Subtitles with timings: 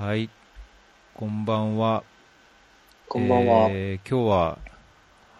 [0.00, 0.30] はい、
[1.12, 2.04] こんばんは。
[3.06, 3.68] こんばんは。
[3.70, 4.58] えー今日は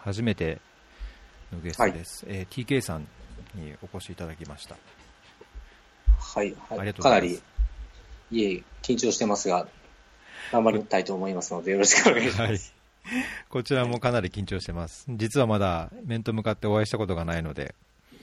[0.01, 0.59] 初めて
[1.51, 2.25] のゲストです。
[2.27, 3.07] えー TK さん
[3.55, 4.75] にお越しいただきました。
[6.19, 6.79] はい、はい。
[6.79, 7.43] ありがとうかなございます
[8.29, 9.65] り、いえ、緊張してますが、
[10.51, 12.75] 頑張りたいと思いますので、よろしくお願いしはいます。。
[13.49, 15.05] こちらもかなり緊張してます。
[15.09, 17.73] 実はまだ面と向かってお会いしたことがないので、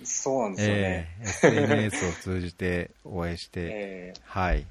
[0.04, 1.08] そうなんですよね。
[1.20, 1.28] えー
[1.88, 4.64] SNS を通じてお会いして、 えはい。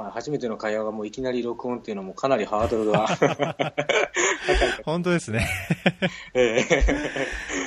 [0.00, 3.06] ーはい、初めての会話がもういきなり録音っていうのもかなりハードルが
[4.84, 5.48] 本当ですね。
[6.34, 6.60] え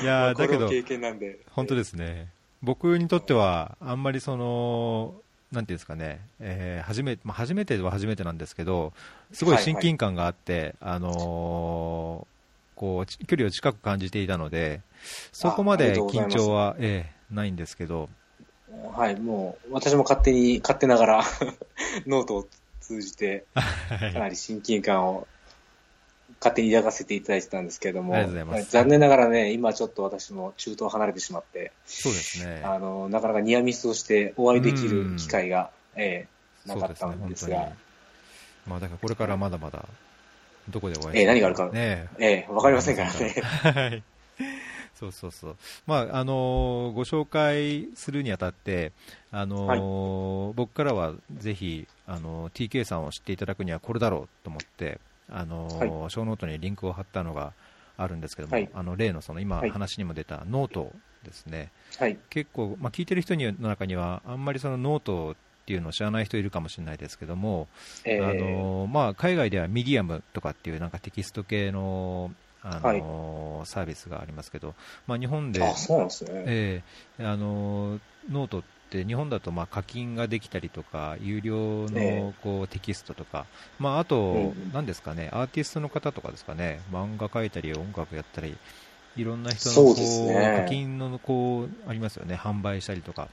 [0.01, 1.39] いやーだけど、経験なんで。
[1.51, 2.29] 本当ですね。
[2.61, 5.15] 僕にとっては、あんまりその、
[5.51, 8.93] なんていうんですかね、えー初めまあ、初めては初めてなんですけど、
[9.33, 12.31] すごい親近感があって、あのー
[12.73, 14.81] こうち距離を近く感じていたので、
[15.31, 18.09] そこまで緊張は、ええないんですけど、
[18.93, 21.23] はい、もう、私も勝手に、勝手ながら、
[22.07, 22.47] ノートを
[22.79, 24.13] 通じて、はい。
[24.13, 25.27] かなり親近感を
[26.39, 28.15] 勝手に抱かせていただいてたんですけれども、
[28.69, 32.61] 残念ながらね、今ちょっと私も中東を離れてしまって、そうですね。
[32.63, 36.27] あの、なかなかニアミスをしてお会いできる機会が、え
[36.65, 37.75] えなかったんですが、そうね
[38.67, 39.85] まあ、だからこれからまだまだ、
[40.69, 41.69] どこでお会いええ何があるか。
[41.69, 43.35] ねええわかりませんからね。
[43.41, 44.03] はい。
[45.01, 45.57] そうそうそう。
[45.87, 48.91] まあ、あのーご紹介するにあたって、
[49.31, 54.99] あのー僕からはぜひ、あのー TK さんを知っていただくにはこれだろうと思って、
[55.29, 57.53] あのーショーノートにリンクを貼ったのが
[57.97, 60.91] あるんですけども、はいあの例のその今はい話にも出たノート
[61.23, 61.71] ですね。
[61.97, 62.17] はい。
[62.29, 67.67] 結構、まあ、聞いてる人にの中には、あんまりそのノートっていうのを知らない人いるかもしれないですけども、
[68.03, 72.31] ええあのまあ、海外ではミディアムとかっていうなんかテキスト系の、
[72.63, 74.75] あのサービスがありますけど、
[75.07, 76.31] まあ、日本で、あ、そうなんですね。
[76.45, 76.83] え
[77.19, 77.99] えあの
[78.29, 83.45] ノートって日本だとまあ課金ができたりとか、有料えのこうテキストとか、
[83.79, 88.55] まあ、あとうん、何ですかね、アーティストの方とかですかね、漫画描いたり、音楽やったり、
[89.15, 93.27] いろんな人のこそうね課金のこうありますよね、販売したりとか。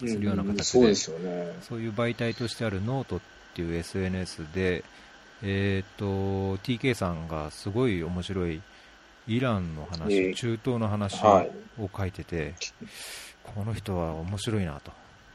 [0.00, 1.52] するような形でそうですよね。
[1.62, 3.20] そういう媒体としてあるノートっ
[3.54, 4.84] ていう SNS で、
[5.42, 8.60] えー、と TK さんがすごい面白い
[9.26, 10.34] イランの話、ええ。
[10.34, 11.82] 中東の話はい。
[11.82, 12.54] を書いてて、
[13.44, 14.90] この人は面白いなと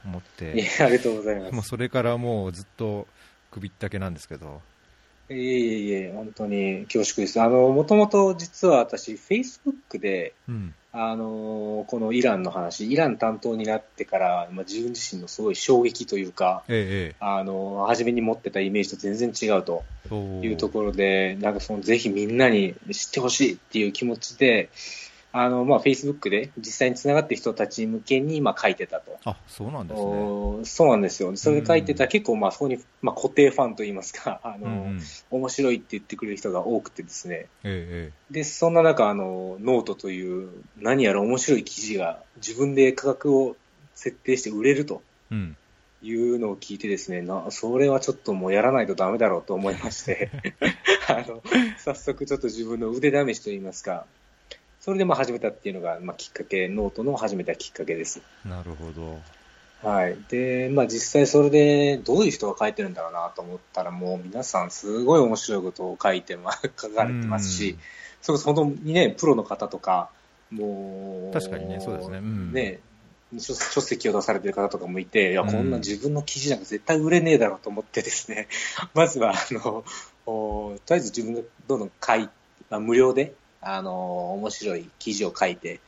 [0.06, 1.54] 思っいて、え、ありがとうございます。
[1.54, 3.08] もうそれからもうずっと
[3.52, 4.62] 首ったけなんですけど、
[5.30, 7.42] いえいえいえ、本当に恐縮です。
[7.42, 24.70] あの、もともと実は私、Facebook で、うん、あの、このイランの話、イラン担当になってから、まあ、自分自身のすごい衝撃というか、ええあの、初めに持ってたイメージと全然違うとええ、いうところで、なんかその、ぜひみんなに知ってほしいっていう気持ちで、
[25.36, 29.18] あの、まあ、Facebook で実際に繋がってる人たち向けに、まあ、書いてたと。
[29.26, 30.08] あそうなんですね。
[30.08, 31.36] おそうなんですよ。
[31.36, 35.00] それで書いてたら結構、まあ、そこに、まあ、固定ファンといいますか、 あの、うんうん
[35.32, 37.48] 面白いって言ってくれる人が多くてですね。
[37.64, 43.56] ええで、そんな中、あの、ノートという何やら面白い記事が自分で価格を
[43.96, 45.02] 設定して売れると
[45.32, 45.58] えうん、
[46.04, 50.30] いうのを聞いてですね、な、それはちょっともうやらないとダメだろうと思いまして、
[51.08, 51.42] あの、
[51.80, 54.06] 早速ちょっと自分の腕試しといいますか、
[54.84, 58.22] それでまあ始めたっていうのが、まあきっかけ、ノートの始めたきっかけです。
[58.46, 59.90] なるほど。
[59.90, 60.18] はい。
[60.28, 67.78] で、まあ実際それでどういう人が書いてるんだろうなと思ったらもう皆さんすごい面白いことを書いてま、書かれてますし、
[68.22, 70.10] それこそ本当にね、プロの方とか、
[70.52, 72.82] もう、確かにねそうですねうんね
[73.40, 78.50] 書書籍を出されてる方とかもいて、いや、うんこんな自分の記事なんか絶対売れねえだろうと思ってですね、
[78.94, 79.86] まずは、あの、
[80.26, 82.30] おとりあえず自分がどんどん書い、
[82.70, 83.34] まあ、無料で、
[83.66, 85.80] あの、面白い記事を書いて、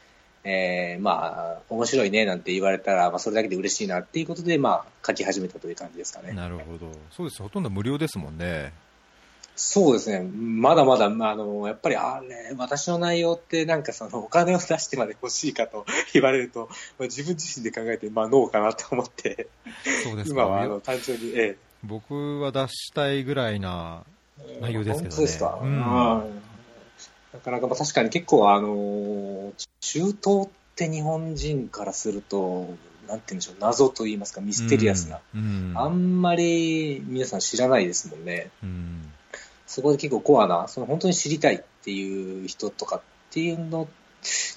[0.44, 6.34] えー、まあ、面白いねなんて言われたら、まあ、それだけで嬉しいなっていうことで、まあ、書き始めたという感じですかね。
[6.34, 6.92] なるほど。
[7.12, 7.42] そうです。
[7.42, 8.72] ほとんど無料ですもんね。
[9.56, 10.20] そうですね。
[10.22, 16.68] まだまだ、まああの、やっぱり、あれ、私の内容ってなんかその、お金を出してまで欲しいかと言われると、
[17.00, 19.48] まあ、自分自身で考えて、まあ、ノーかなと思って、
[20.04, 20.42] そうですか。
[20.42, 24.04] 今は、あの、単純に、え僕は出したいぐらいな
[24.40, 24.60] え。
[24.62, 25.60] 内容ですけどね本当ですか。
[25.62, 26.45] うんはい
[27.36, 32.76] なかなか、まあ確かに結構、あの、中東って日本人からすると、
[33.08, 35.20] なんて言うんでしょう、謎と言いますか、ミステリアスな。
[35.34, 35.74] うん。
[35.76, 38.50] あんまり皆さん知らないですもんね。
[38.64, 39.12] うん。
[39.68, 43.02] そこで結構コアな、その本当に知りたいっていう人とかっ
[43.32, 43.88] ていうの、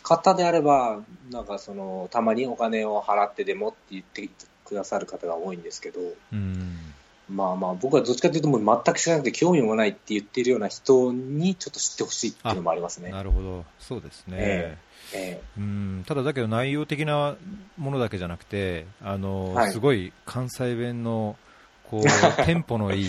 [0.03, 1.01] 方であれば、
[1.31, 4.29] なんかその、たまにお金を払ってでもって言って
[4.65, 6.01] くださる方が多いんですけど、
[6.33, 6.79] うん。
[7.29, 13.11] まあまあ、僕はどっちかというともう全く知らなくて興味もないって言ってるような人にちょっと知ってほしいっていうのもありますね。
[13.11, 13.65] なるほど。
[13.79, 14.37] そうですね。
[14.39, 14.79] え
[15.15, 17.37] えうん、ただだけど内容的な
[17.79, 21.37] ものだけじゃなくて、あの、はいすごい関西弁の
[21.85, 22.03] こう、
[22.45, 23.09] テンポのいい、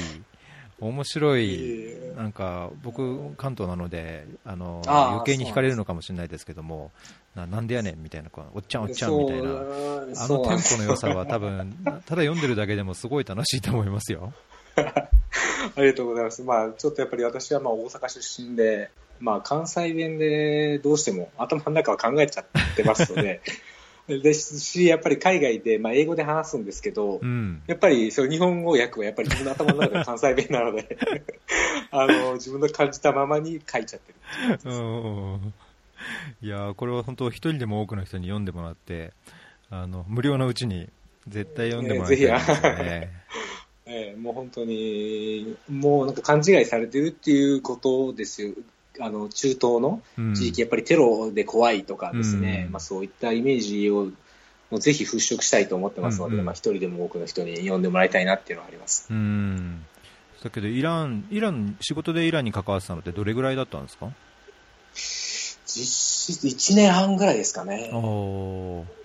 [0.82, 6.92] 面白い、えなんか、僕、関東なので、あの、余計に惹かれるのかもしれないですけども、
[7.36, 9.50] ななんでやねんみたいな、おっちゃんおっちゃんみたいな。
[9.50, 14.34] なあのテンポの良さは多分、 ただ読んでるだけでもすごい楽しいと思いますよ。
[14.76, 16.42] ありがとうございます。
[16.44, 18.90] まあ、ちょっとやっぱり私はまあ大阪出身で、
[19.20, 22.46] まあ、関西弁でどうしても頭の中は考えちゃっ
[22.76, 23.42] てますので、
[24.18, 27.62] ですし、やっぱり海外で、まあ、英語で話すんですけど、うん。
[27.68, 30.98] やっぱりその日本語訳はやっぱり自分の頭の中で関西弁なので、
[31.92, 34.60] あの、自分の感じたままに書いちゃってる。
[34.66, 35.54] うん
[36.42, 39.14] いやーこれは本当、一人でも多くの人に読んでもらって、
[39.70, 40.90] あの無料のうちに
[41.28, 43.12] 絶対読んでもらいたいですよね。
[43.86, 48.54] ええもう本当に、もうなんか勘違いされてるっていうことですよ。
[49.00, 50.34] あの、中東のうん。
[50.36, 52.72] 地域、やっぱりテロで怖いとかですね、うん。
[52.74, 54.06] まあそういったイメージを、
[54.70, 56.46] もうぜひ払拭したいと思ってますので、うんうん。
[56.46, 59.08] まあ一人でも多くの人に読んでもらいたいなっていうのはあります。
[59.10, 59.86] うん。
[60.44, 64.12] だけど、イラン、イラン、仕事でイランに関わってたのってどれぐらいだったんですか？
[65.66, 67.92] 実質1年半ぐらいですかね。
[67.94, 69.00] おー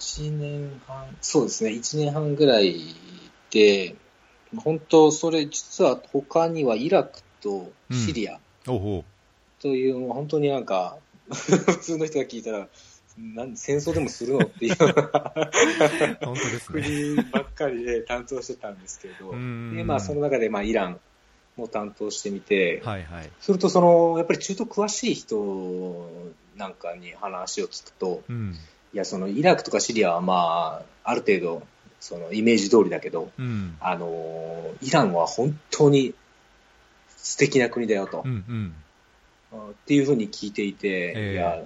[0.00, 2.94] 1年半、そうですね、1年半ぐらい
[3.50, 3.94] で、
[4.56, 9.04] 本当、それ実は他にはイラクとシリアおほ
[9.64, 10.98] という、もう本当になんか、
[11.32, 12.68] 普通の人が聞いたら、
[13.16, 14.90] なん戦争でもするのっていう 本
[16.20, 16.82] 当ですね。
[16.82, 21.00] 国ばっかりで担当してたんですけど、うんでまあ、その中でまあイラン
[21.56, 23.30] も担当してみて、はいはい。
[23.40, 26.10] するとその、やっぱり中東詳しい人
[26.56, 28.54] なんかに話を聞くと、うん。
[28.92, 31.66] いや、そのイラクとかシリアはまあ、ある程度、
[32.00, 33.78] そのイメージ通りだけど、うん。
[33.80, 36.12] あの、イランは本当に
[37.16, 38.74] 素敵な国だよと、うんうん。
[39.70, 41.62] っていうふうに聞いていて、ええいや、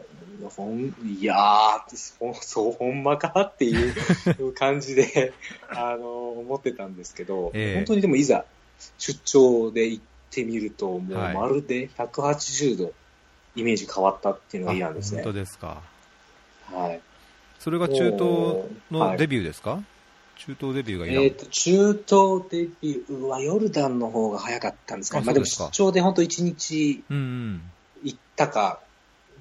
[0.51, 3.95] ほん、いやーそう、ほんまかっていう
[4.55, 5.33] 感じで、
[5.69, 8.45] あの、思ってたんですけど、ええ本当にでもいざ
[8.99, 12.93] 出張で行ってみると、もうはいまるで180度
[13.57, 15.33] イメージ変わったっていうのがイランですねあ本。
[15.33, 15.83] 当ですか。
[16.73, 17.01] はい。
[17.59, 18.21] それが中東
[18.91, 19.83] はいのデビューですか、
[20.37, 21.07] 中東デビューが。
[21.07, 25.27] えっ、と、中東デビューはヨルダンの方が早かったんですかね。
[25.27, 27.63] まあでも出張で本当1日うん
[28.03, 28.81] 行ったか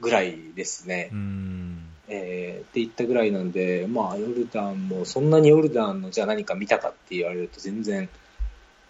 [0.02, 1.10] ぐらいですね。
[1.12, 1.20] うん。
[1.20, 1.84] うん。
[2.10, 8.10] えーって言ったぐらいなんで、まあヨルダンもそんなにヨルダンのじゃあ何か見たかって言われると全然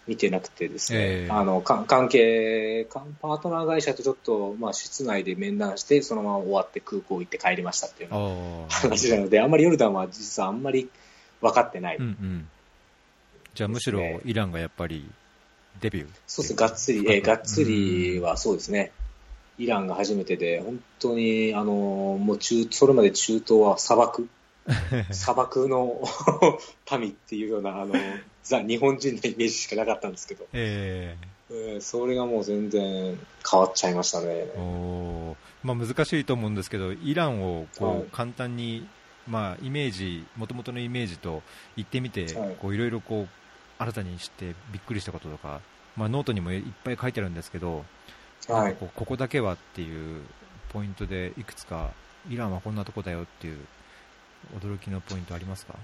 [0.06, 0.98] 見てなくてですね。
[0.98, 8.10] ええあの、か関係、かパートナー会社とちょっと、まあ室内で面談して、そのまま終わって空港行って帰りましたっていう。
[8.68, 10.88] 話なので、あんまりヨルダンは実はあんまり
[11.40, 11.96] 分かってない。
[11.96, 12.48] うんうん。
[13.54, 15.10] じゃあむしろイランがやっぱり
[15.80, 16.08] デビュー。
[16.26, 18.92] そうですね、がっつり、えーがっつりはそうですね。
[19.58, 24.28] イランが初めてで、本当に、あの、もう中、それまで中東は砂漠、
[25.10, 26.00] 砂漠の
[26.98, 27.94] 民っていうような、あの、
[28.44, 31.28] ザ・日本人のイメージしかなかったんですけど、ええ。
[31.56, 33.18] ーそれがもう全然
[33.50, 34.26] 変わっちゃいましたね。
[34.28, 34.54] え。
[34.56, 35.36] おー。
[35.62, 37.98] まあ難しいと思うんですけど、イランをこはい。
[38.00, 38.86] う簡単に、
[39.26, 41.42] まあイメージ、もともとのイメージと
[41.76, 42.56] 言ってみて、はい。
[42.60, 45.60] こういろいろこう新たにしてびっくりしたこととか、
[45.96, 47.84] まあノートにもいっぱい書いてあるんですけど、
[48.46, 48.74] はい。
[48.74, 50.22] こうここだけはっていう
[50.72, 51.90] ポイントでいくつか、
[52.30, 53.58] イランはこんなとこだよっていう
[54.60, 55.74] 驚きのポイントありますか？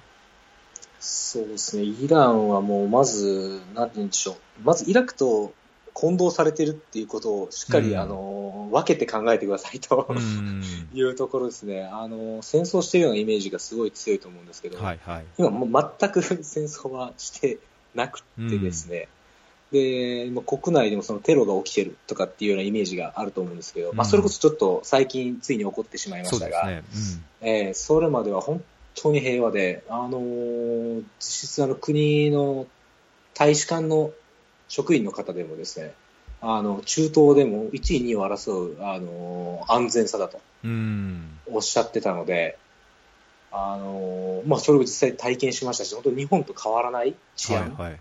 [1.00, 4.36] そうですね、イランはもうまず、なんて言うんでしょう。
[4.62, 5.52] まずイラクと
[5.92, 10.06] 混同されてるっていうことをしっかり、うんあの、分けて考えてくださいと。
[10.08, 10.62] うん。
[10.94, 11.84] いうところですね。
[11.84, 15.24] あの、戦争してるようなイメージがすごい強いと思うんですけど、はいはい。
[15.38, 17.58] 今もう全く戦争はして
[17.94, 19.08] なくてですね、
[19.74, 27.22] で、国内でもそのテロが起きてるとかっていうようなイメージがあると思うんですけど、まあうんそれこそちょっと最近ついに起こってしまいましたが、そうですね。
[27.40, 28.62] えーそれまでは本
[28.94, 32.66] 当に平和で、あのー実質あの国の
[33.34, 34.12] 大使館の
[34.68, 35.92] 職員の方でもですね、
[36.40, 41.38] あの、中東でも1位、2位を争う、あのー安全さだとうん。
[41.48, 41.56] うん。
[41.56, 42.58] おっしゃってたので、
[43.50, 47.74] あのーまあ、それを実際体験しましたし、本当日本と変わらない治安。
[47.74, 48.00] はいはい。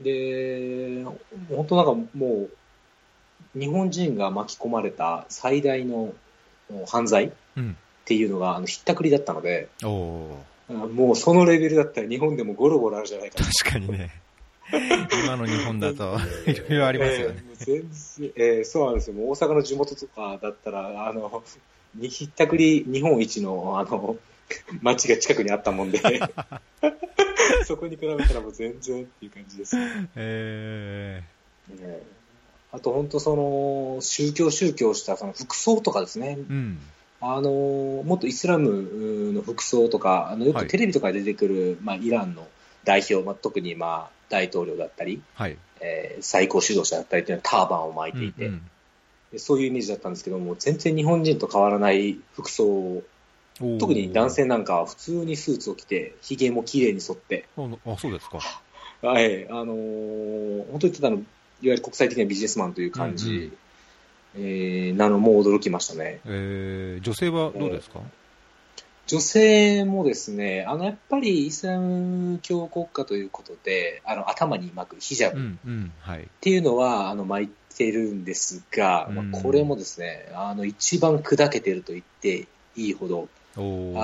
[0.00, 1.04] で、
[1.50, 2.48] 本当なんかも
[3.54, 6.12] う、日本人が巻き込まれた最大の
[6.86, 7.76] 犯罪っうん。
[8.06, 10.92] ていうのがあのひったくりだったので、おおー。
[10.92, 13.44] もうそのレベルだったら日本でもゴロゴロあるじゃないかと。
[13.44, 14.10] 確かにね。
[15.24, 16.16] 今の日本だと、
[16.50, 17.44] いろいろありますよね。
[17.44, 19.14] えー全然えーそうなんですよ。
[19.14, 21.42] もう大阪の地元とかだったら、あの、
[21.94, 24.16] にひったくり日本一の、あの、
[24.82, 26.00] 街が近くにあったもんで、
[27.64, 29.76] そこに比べたらもう全然っていう感じです。
[30.16, 31.22] え
[31.68, 32.02] ね
[32.72, 36.38] あと本当その、宗教宗教したその服装とかですね。
[36.38, 36.78] ー、うん。
[37.20, 42.46] あの、もっとイスラムの服装とか、あの、よはいくテレビとかで出てくる、まあ、イランの
[42.84, 45.56] 代表、まあ、特にまあ大統領だったり、はい。
[45.80, 48.70] えー最高指導者だったりというのはターバンを巻いていて、うんうん
[49.32, 53.02] でそういうイメージだったんですけども、全然日本人と変わらない服装
[53.78, 58.38] 特に男性なんかは普通にスーツを着て、髭も綺麗に剃って、ああ、そうですか。
[59.06, 61.24] はい、あのー本当にただの、いわ
[61.62, 63.52] ゆる国際的なビジネスマンという感じ、うんうん。
[64.36, 66.20] えーなのも驚きましたね。
[66.26, 68.00] えー女性はどうですか、
[69.10, 76.28] 女性もですね、あの、やっぱりイスラム教国家ということで、あの、頭に巻くヒジャブっうん、うん、はい。
[76.40, 79.32] ていうのは、あの、巻いてるんですが、うん。
[79.32, 83.60] まあ、これもですね、あの、一番砕けてると言っていいほど、あ、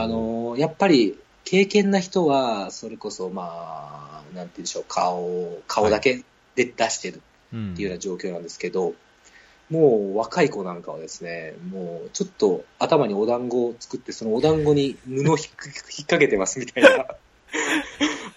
[0.07, 6.23] の、やっぱり、経験な人は、それこそ、まあ、なんて言うんでしょう、顔、顔だけ
[6.55, 7.23] で出してる
[7.53, 8.95] うんっていうような状況なんですけど、
[9.71, 15.26] もう若い子なんかはですね、もうちょっと頭にお団子を作って、そのお団子に布を引っ
[15.57, 17.07] 掛けてますみたいな、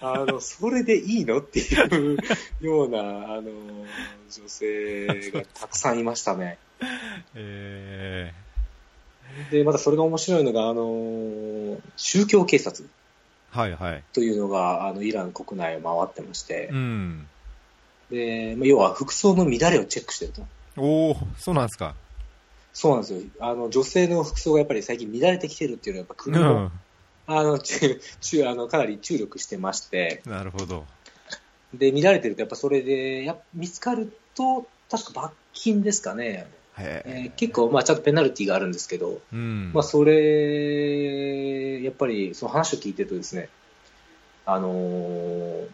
[0.00, 2.16] あの、それでいいのっていう
[2.60, 3.50] ような、あの、
[4.30, 6.58] 女性がたくさんいましたね。
[7.34, 8.32] え
[9.50, 14.02] で、またそれが面白いのが、あの、宗教警察ーはい、はい。
[14.12, 17.26] というのが、あの、イラン国内を回ってましてう、ん。
[18.10, 20.42] で、まあ要は服装の乱れをチェックしてると。
[20.76, 21.94] おおそうなんですか。
[22.72, 23.20] そうなんですよ。
[23.40, 26.70] あの、女性の服装がやっぱり最近乱れてきてるっていうのは、やっぱう国も、ん。
[27.26, 30.84] あの、 中、中、あの、かなり注力してまして、なるほど。
[31.74, 36.46] で、乱れてると、やっぱそれで、やっ見つかると、確か罰金ですかね。
[36.80, 39.70] へえー結構、まあ、ちゃんとペナルティがあるんですけど、うん。
[39.72, 43.48] まあ、それ、やっぱり、その話を聞いてるとですね、
[44.46, 45.68] あのー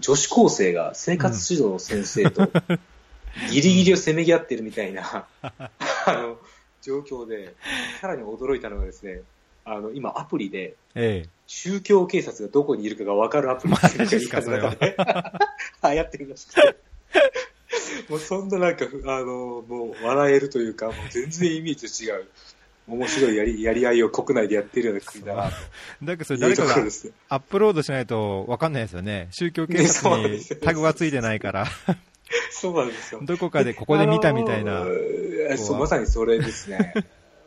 [0.00, 2.48] 女子高生が生活指導の先生と、
[3.52, 5.70] ギリギリをせめぎ合ってるみたいな、 あ
[6.08, 6.38] の、
[6.80, 7.54] 状況で、
[8.00, 9.20] さらに驚いたのがですね、
[9.66, 14.74] あの、今アプリで、え宗教警察がどこにいるかが分かるアプリっていうのが
[15.82, 16.76] 流行ってるらしくて。
[18.08, 22.26] もうそんななんか、あの、もう笑えるというか、もう全然イメージと違う、
[22.88, 25.50] 面白いやり やり合いを国内でやってるような国だな
[26.02, 26.74] えだけど誰かが。
[27.28, 29.28] アップロードしないと分かんないですよね。
[29.32, 31.66] 宗教警察にタグがついてないから、
[32.52, 33.20] そうなんですよ。
[33.22, 34.90] どこかでここで見たみたいなあの。
[34.90, 36.94] ーそう、まさにそれですね。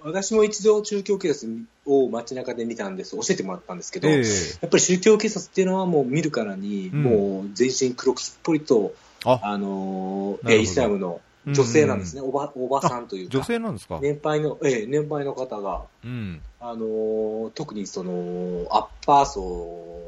[0.03, 1.51] 私も一度宗教警察
[1.85, 4.23] を街中で見たんです、教えてもらったんですけど、ええ
[4.61, 8.93] やっぱり宗教警察っていうのはもう見るからに、うんもう全身黒くすっぽりと、
[9.27, 16.41] ああのーイスラムの女性なんですね、おばおばさんというか、女性なんですか、年配の、ええ年配の方が、うん。
[16.60, 20.01] あのー特にそのアッパー層、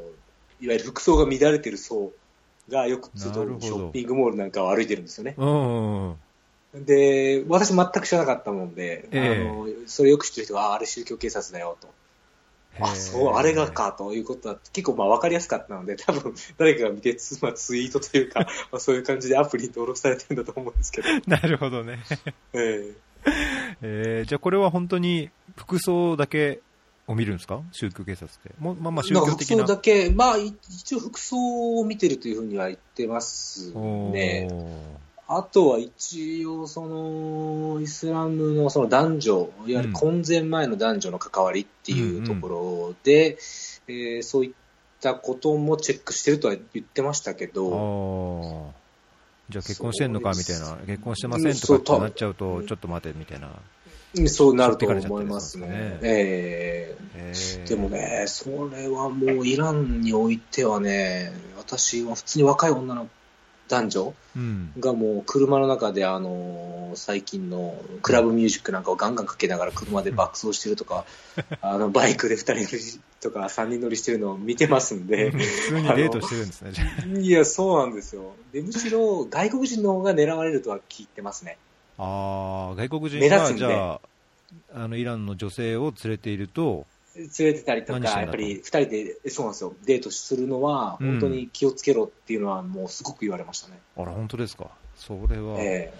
[0.60, 2.12] いわゆる服装が乱れてる層
[2.68, 5.34] がよく集うショッピングモールなんかを歩いてるんですよね。
[5.38, 6.16] うん。
[6.74, 11.88] で、私全く知らなかったもんで、ええあのそれよく知ってる人が、あれ宗教警察だよと。
[12.78, 13.70] あ、そう、あれが。
[13.70, 18.40] かということは結構まあ分かりやすかったので、多分誰かが見て、つまあ、ツイートというか、
[18.72, 21.98] まあ、そういう感じでアプリに登録されてるんだと思うんですけど、 なるほどね。
[22.52, 22.92] え
[23.82, 26.60] えー、じゃあこれは本当に服装だけ
[27.06, 27.62] を見るんですか？
[27.72, 28.50] 宗教警察って。
[28.58, 29.56] もうまあまあえ宗教的な。
[29.58, 34.48] 服装だけ、まあい一応服装を見てるというふうには言ってますね。
[35.32, 43.38] あとは一応、その、イスラムのその男女、いわゆる婚前前の男女の関わりっていうところで、
[43.86, 44.52] えーそういっ
[45.00, 48.64] たこともチェックしてるとは言ってましたけあど、ー
[49.52, 50.76] じゃあ結婚してんのかみたいな。
[50.84, 53.50] 結婚してませうんんとかってなっちゃうと、ちょっと待てみたいな。
[54.26, 55.98] そうなると思いますね。
[56.02, 63.08] ええーーでもね、それはもうイランにおいてはね、私は普通に若い女の
[63.70, 64.72] 男女うん。
[64.78, 71.04] がもう車の中であの最近のクラブミュージックなんかをガンガンかけながら車で爆走してるとか、
[71.60, 78.34] あのバイクで2人乗りとか3人乗りしてるのを見てますんで、普通にデートしてるんですね、いや、そうなんですよ。
[78.52, 81.58] で、むしろ外国人の方が狙われるとは聞いてますね。
[81.98, 84.00] ああ、外国人が、じゃあ、
[84.74, 86.86] あの、イランの女性を連れていると、
[87.16, 91.06] 連れてたりとか、やっぱり2人で、そうなんですよ、デートするのは、うん。
[91.12, 93.80] 本当に気をつけろっていうのは、もうすごく言われましたね。
[93.96, 94.68] あら、本当ですか？
[94.96, 95.92] それは、え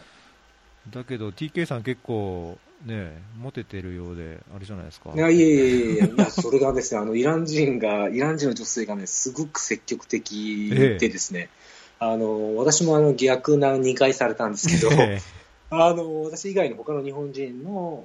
[0.90, 5.10] だけど TK さん結構、ね、モテてるようで、あれじゃないですか。
[5.14, 6.10] えいや、いえいえ。
[6.12, 11.50] いや、それがですね、あの、イラン人が、イラン人の女性がね、すごく積極的でですね、
[11.98, 15.20] あの、私もあの、逆な2回されたんですけど、え。
[15.68, 18.04] あの、私以外の他の日本人の、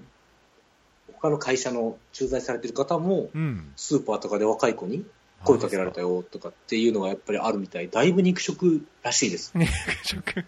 [1.14, 3.30] 他の会社の駐在されてる方も。
[3.76, 5.06] スーパーとかで若い子に
[5.44, 9.52] 声かけられたよとかっていうのがやっぱりあるみたい、だいぶ肉食らしいです。
[9.58, 9.72] 肉
[10.04, 10.46] 食。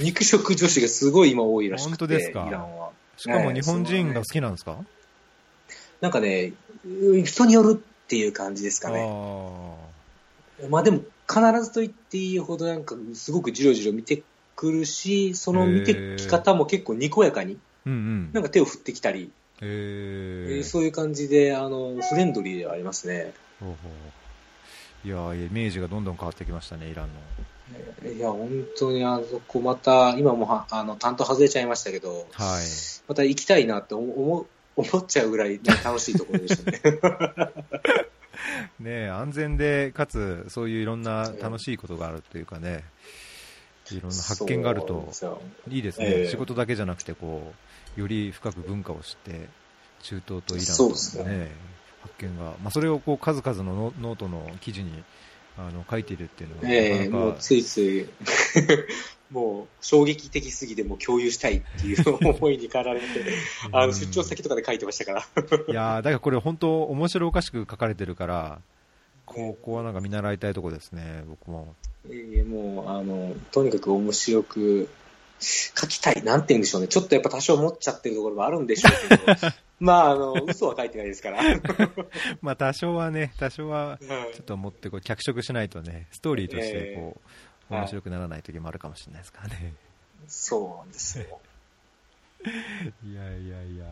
[0.00, 2.44] 肉食女子がすごい今多いらしくて、本当ですか？
[2.48, 2.90] イランは。
[3.16, 4.78] しかも日本人が好きなんですか、
[6.00, 6.52] なんかね、
[7.24, 9.00] 人によるっていう感じですかね。
[9.08, 9.74] あ
[10.68, 14.22] まあでも、必ずと言っていいほど、なんか、すごくじろじろ見て
[14.54, 18.30] くるし、その見てき方も結構にこやかに、うんうん。
[18.32, 19.30] なんか手を振ってきたり、
[19.62, 23.32] へえーーそういう感じで、あの、フレンドリーではありますね。
[23.60, 23.74] ほうほ
[25.04, 28.12] ういやーイメージがどんどん変わってきましたね、イランの。
[28.12, 32.66] いや、本当にあそこまた、今もはあの担当外れちゃいましたけど、はい。
[33.08, 36.80] また行きたいなって思思思っちゃうぐらい、ね、楽しいところでしたね。
[38.80, 42.84] ねえ安全で、かつ、そういういろんな楽しいことがあるというかね、
[43.90, 45.12] いろんな発見があると
[45.68, 49.48] いいですね、ええ仕事だけじゃなくてこう、より深く文化を知って、
[50.02, 51.50] 中東とイランそうとですね
[52.02, 54.90] 発見が、まあ、それをこう数々のノノートの記事に
[55.56, 58.06] あの書いているっていうのは、ええなかなかもうついつい、
[59.30, 63.06] もう衝撃的すぎてもう共有したいっていう思いに駆られて、
[63.72, 65.20] あの出張先とかで書いてましたから。
[65.20, 68.60] いやーだからこれ、本当、面白おかしく書かれてるから、
[69.26, 71.74] ここはなんか見習いたいとこですね、僕も。
[72.10, 74.88] ええもう、あの、とにかく面白く
[75.42, 76.22] 書きたい。
[76.22, 76.88] なんて言うんでしょうね。
[76.88, 79.24] ちょっとやっぱ多少持っちゃってるところもあるんでしょうけど、
[79.80, 81.42] まあ、あの、嘘は書いてないですから。
[82.40, 89.72] まあ多少はね、多少は はいちょっと持ってこう脚色しないとね、ストーリーとしてこう、はい面白くならない時もあるかもしれないですからね。
[90.28, 91.40] そうなんですよ。
[92.44, 93.86] いやいやいや、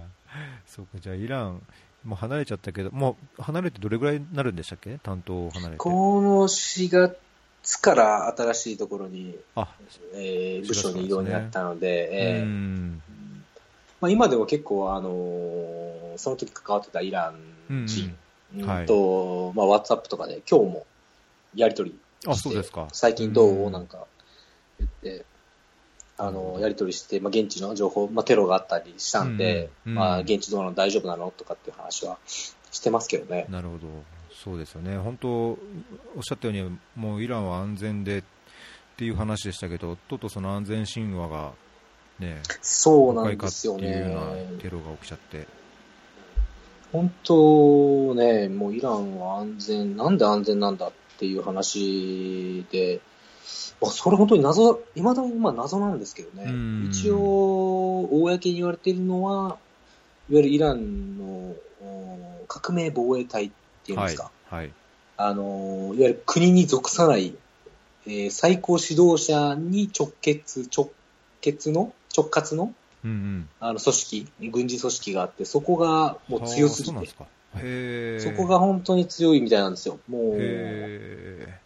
[0.67, 1.63] そうか、じゃあイラン、
[2.05, 4.99] もう離れちゃったけど、もう離れてどれぐらいになるんでしたっけ？
[4.99, 5.77] 担当を離れて。
[5.79, 7.17] この4月
[7.81, 9.69] から新しいところに、あ、
[10.15, 13.03] えー部署に移動になったので、うえーん。
[14.01, 17.33] まあ、今でも結構、あのーその時関わってたイラ
[17.71, 18.17] ン人、
[18.87, 20.87] と、まあ、WhatsApp とかで今日も
[21.55, 22.89] やり取りあ、そうですか。
[22.93, 24.07] 最近どう、んなんか
[24.79, 25.25] 言って、
[26.19, 33.47] あの、やり取りして、まあ、現地の情報、まあ、テロがあったりしたんで、まあ、現地どうなの大丈夫なのとかっていう話はしてますけどね。
[33.49, 33.87] なるほど、
[34.43, 35.57] そうですよね、本当、おっ
[36.23, 38.23] しゃったように、もうイランは安全でっ
[38.97, 41.53] ていう話でしたけど、とうとうその安全神話が
[42.19, 44.15] ね、そうなんですよていうようね
[44.55, 44.63] な。
[44.63, 45.47] テロが起きちゃって、
[46.93, 53.01] 本当ね、もうイランは安全、なんで安全なんだっていう話で、
[53.81, 56.89] まあ、それ本当に謎、いまだにまあ謎なんですけどねうん。
[56.91, 59.59] 一応、公に言われているのは、
[60.31, 61.25] いわゆるイランの
[61.83, 63.51] お革命防衛隊っ
[63.85, 64.73] ていうんではいすか。、はい、
[65.17, 67.35] あの、いわゆる国に属さない、
[68.07, 70.91] えー最高指導者に直結、直
[71.41, 78.37] 結の、直轄の、うんうん、あの、組織、軍事組織があって、そこがもう強すぎてそうなんです、か、へー。
[78.37, 79.99] そこが本当に強いみたいなんですよ。
[80.09, 81.61] もう、へ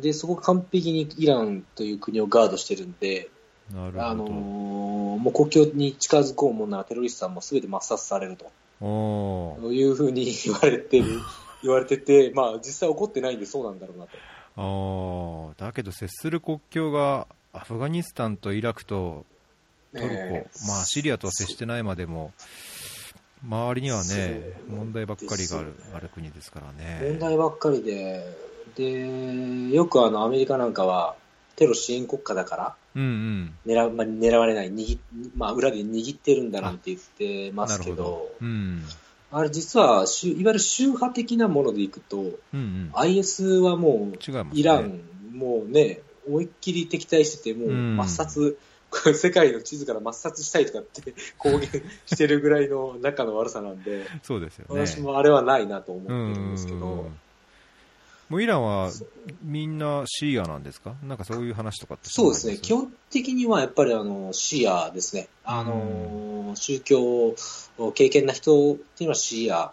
[0.00, 11.20] で、そこが完璧にイランという国をガードしてるんで、ーなるほど、あのーもう国境に近づこうもんならテロリストはもう全て抹殺されるというふうに 言われてる、
[11.62, 14.10] 言われてて、まあ実際起こってないんでそうなんだろうなと。
[14.58, 19.24] あーだけど接する国境がアフガニスタンとイラクと
[19.94, 20.46] トルコ、え。
[20.54, 22.32] ーまあ、シリアとは接してないまでも、
[23.46, 26.66] 周りにはね、問題ばっかりがあるある国ですから
[27.00, 27.18] 問ね。
[27.18, 28.36] 題ばっかりで、
[28.76, 31.16] で、よくあのアメリカなんかは
[31.56, 33.54] テロ支援国家だからうんうん。
[33.66, 34.98] 狙,、まあ、狙われない、握
[35.36, 38.30] まあ、裏で握ってるんだなんて言ってますけど、。
[38.40, 38.82] うん。
[39.30, 42.90] あれ実は宗、いわゆる宗派的なものでいくと、うんうん。
[42.94, 44.50] IS はもう、ね。
[44.52, 45.00] イラン、
[45.32, 48.58] もうね、思いっきり敵対してて、もううん抹殺、
[49.14, 51.68] 世界の地図から抹殺したいとかって 公言
[52.06, 54.86] してるぐらいの仲の悪さなんで、 そうですよね。
[54.86, 57.10] 私もあれはないなと思ってうんるんですけど、
[58.28, 58.90] もうイランは
[59.42, 60.94] みんなシーアなんですか？
[61.04, 67.34] なんかそういう話とかってそうですね、基本本的にはやっぱりあのシーアですね、あの宗教
[67.78, 69.72] の経験な人っていうのはシーア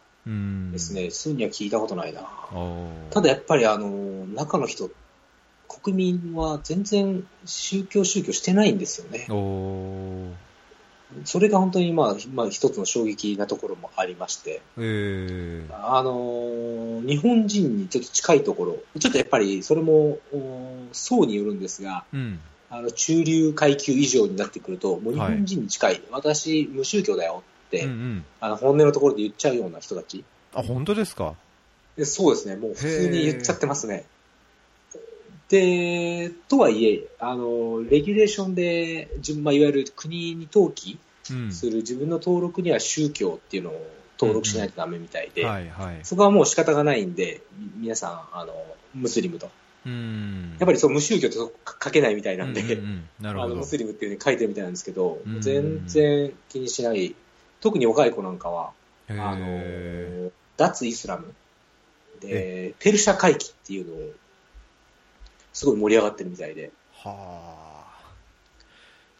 [0.72, 2.22] ですね、そういうには聞いたことないな。
[3.12, 3.90] ただやっぱりあの
[4.28, 4.90] 中の人、
[5.68, 9.28] 国民は全然宗教宗教してないんですよね。
[11.26, 22.40] それが本当にまあ、まあ、一つの衝撃なところもありまして、えー、あのー日本人にちょっと近いところ、ちょっとやっぱりそれもお層によるんですが、うん。
[22.70, 28.26] あの中流階級以上になってくると、もう日本人に近い、私、無宗教だよって、うんうん。
[28.40, 30.24] あの本音のところで言っちゃうような人たち、
[30.56, 31.36] あ、本当ですか？
[31.98, 34.06] でそうですね、もう普通に言っちゃってますね。
[35.54, 40.98] で、とはいえ、あの、レギュレーションで、順まあ、いわゆる国に登記
[41.32, 41.52] うん。
[41.54, 43.88] する自分の登録には宗教っていうのを
[44.20, 45.46] 登録しないとダメみたいで。
[46.02, 48.54] そこはもう仕方がないんで、み皆さん、あの、
[48.96, 49.50] ムスリムと。
[49.86, 50.56] うん。
[50.60, 52.62] やっぱりそう無宗教って書けないみたいなんで、
[53.56, 53.64] ム。
[53.64, 57.16] スリムっていうふうに書いてるみたいなんですけど、うん全然気にしない。
[57.62, 58.72] 特に若い子なんかは、
[59.08, 61.32] あの、脱イスラム
[62.20, 64.12] で、ペルシャ回帰っていうのを
[65.54, 67.16] すごい盛り上がってるみたいで、は
[67.70, 67.84] あ。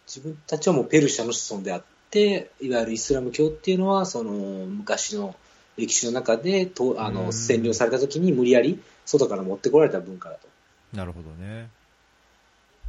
[0.08, 5.36] 自分たちはもうペルシャの子孫であって、いわゆるイスラム教っていうのは、その昔の
[5.78, 10.48] 歴史の中でとあのうん占領された時に無理やり外から持ってこられた文化だと。
[10.96, 11.70] なるほどね。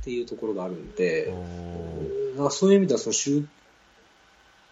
[0.01, 1.33] っていうところがあるんで、
[2.37, 3.47] なんかそういう意味ではその宗、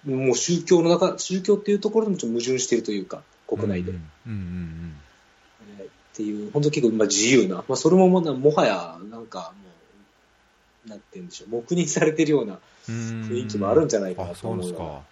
[0.04, 3.92] もう宗教の中、宗教っていうところにちょっと矛盾しているというか、国内で。
[3.92, 5.01] うんうんうんえー
[6.12, 9.70] っていう、本当結構まあ自由な、まあ、それももなもはや、なんかも
[10.86, 12.58] う、なんて言うんでしょう、黙認されてるような。
[12.88, 15.02] 雰囲気もあるんじゃないかなあと思うようなそうですか。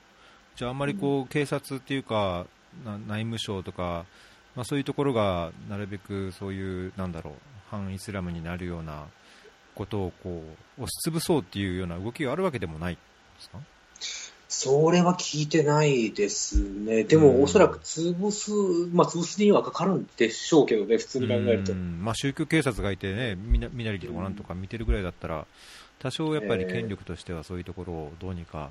[0.56, 2.46] じゃあ、あんまりこう、警察っていうか、
[2.84, 4.04] な内務省とか、
[4.56, 7.34] まあ、そういうところがなるべくそういう、なんだろう、
[7.70, 9.04] 反イスラムになるような
[9.74, 10.42] ことをこ
[10.78, 13.00] う押し潰そうっていうような動きがあるわけでもないで
[13.40, 13.58] すか？
[14.50, 17.04] それは聞いてないですね。
[17.04, 18.50] でうんも、おそらく潰す、
[18.92, 21.76] まあ、潰すにはかかるんでしょうけどね、普通に考えるとう。
[21.76, 25.46] んまあ、宗教警察がいてね、みなみなりとかなんとか見てるぐらいだったら、
[26.00, 28.70] 多少やっぱり権力としてはそういうところをどうにか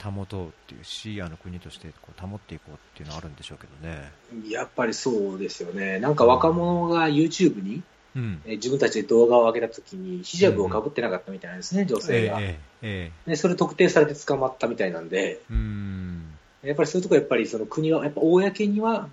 [0.00, 4.12] 保とうっていう、シーアの国としてこう保っていこうっていうのはあるんでしょうけどね。
[4.48, 5.98] やっぱりそうですよね。
[5.98, 7.82] なんか若者が YouTube に、
[8.16, 8.42] うん。
[8.44, 12.40] えー自分たちで動画を上げたときに、ヒジャブをかぶってなかったみたいなんですね、女性が。
[12.40, 16.24] えええで、それ特定されて捕まったみたいなんで、えうん。
[16.62, 19.08] やっぱりそういうところやっぱりその国は、やっぱ公には、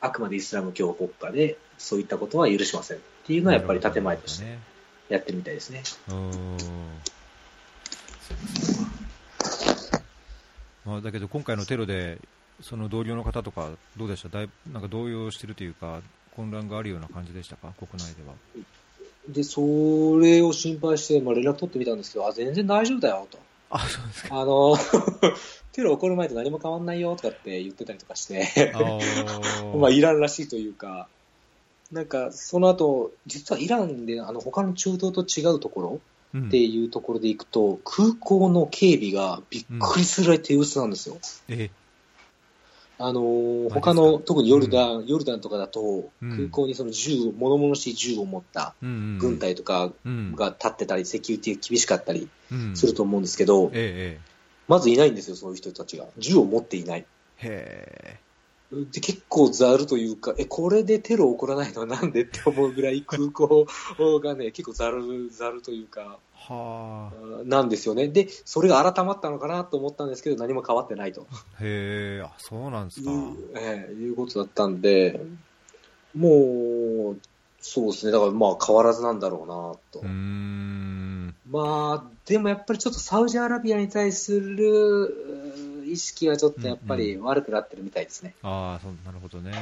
[0.00, 4.58] あくまでイスラム教国家で、そういったことは許しませんっていうのはやっぱり建前としてね。
[5.08, 5.82] やってるみたいですね。
[10.84, 12.18] まあ、だけど今回のテロで、
[12.60, 14.28] その同僚の方とか、どうでした？
[14.28, 16.00] だいぶなんか動揺してるというか、
[16.36, 18.34] 混乱があるような感じでしたか、国内では。
[19.28, 23.38] で、それを心配して、まあ、連絡取ってみたんですけど、あ、全然大丈夫だよと。
[23.70, 24.40] あ、そうですか。
[24.40, 24.76] あの、
[25.72, 28.72] テロ起こる前と何も変わんないよとかって言ってたりとかして、
[29.74, 31.08] まあ、イランらしいというか、
[31.90, 36.00] なんか、その後、実はイランで、あの、他の中東と違うところ
[36.34, 41.18] うんっていうところで行くと、空港の警備がびっくりするぐらい手薄なんですよ。
[41.48, 41.70] え
[42.98, 46.30] あのー他の、特にヨルダン、ヨルダンとかだと、うん。
[46.30, 50.34] 空港にその銃を、物々しい銃を持ったうんうん、軍隊とかうん。
[50.36, 52.76] が立ってたり、セキュリティが厳しかったりうん。
[52.76, 54.34] すると思うんですけど、ええ
[54.66, 56.06] まずいないんですよ、そういう人たちが。
[56.18, 57.04] 銃を持っていない。
[57.42, 58.18] え。
[58.72, 63.66] で結構ざるというか、え、これでテロ起こらないのはなんでって思うぐらい空港
[64.20, 67.44] がね、結構ざる、ざるというか、えはあ。
[67.44, 68.08] なんですよね。
[68.08, 71.26] で、それが改まったのかなと思ったんですけど、何も変わってないと。
[71.60, 73.10] へえ、あ、そうなんですか。
[73.10, 75.20] いう,、ええいうことだったんで、
[76.14, 77.20] もう、
[77.60, 79.54] そうですね、だからまあ変わらずなんだろうな
[79.90, 80.00] と。
[80.00, 81.34] うーん。
[81.48, 88.34] まあ、でもやっぱりちょっとサウジアラビアに対するう意識はちょっとやっぱり悪くなってるみたいですね。
[88.42, 89.52] ああ、そう、なるほどね。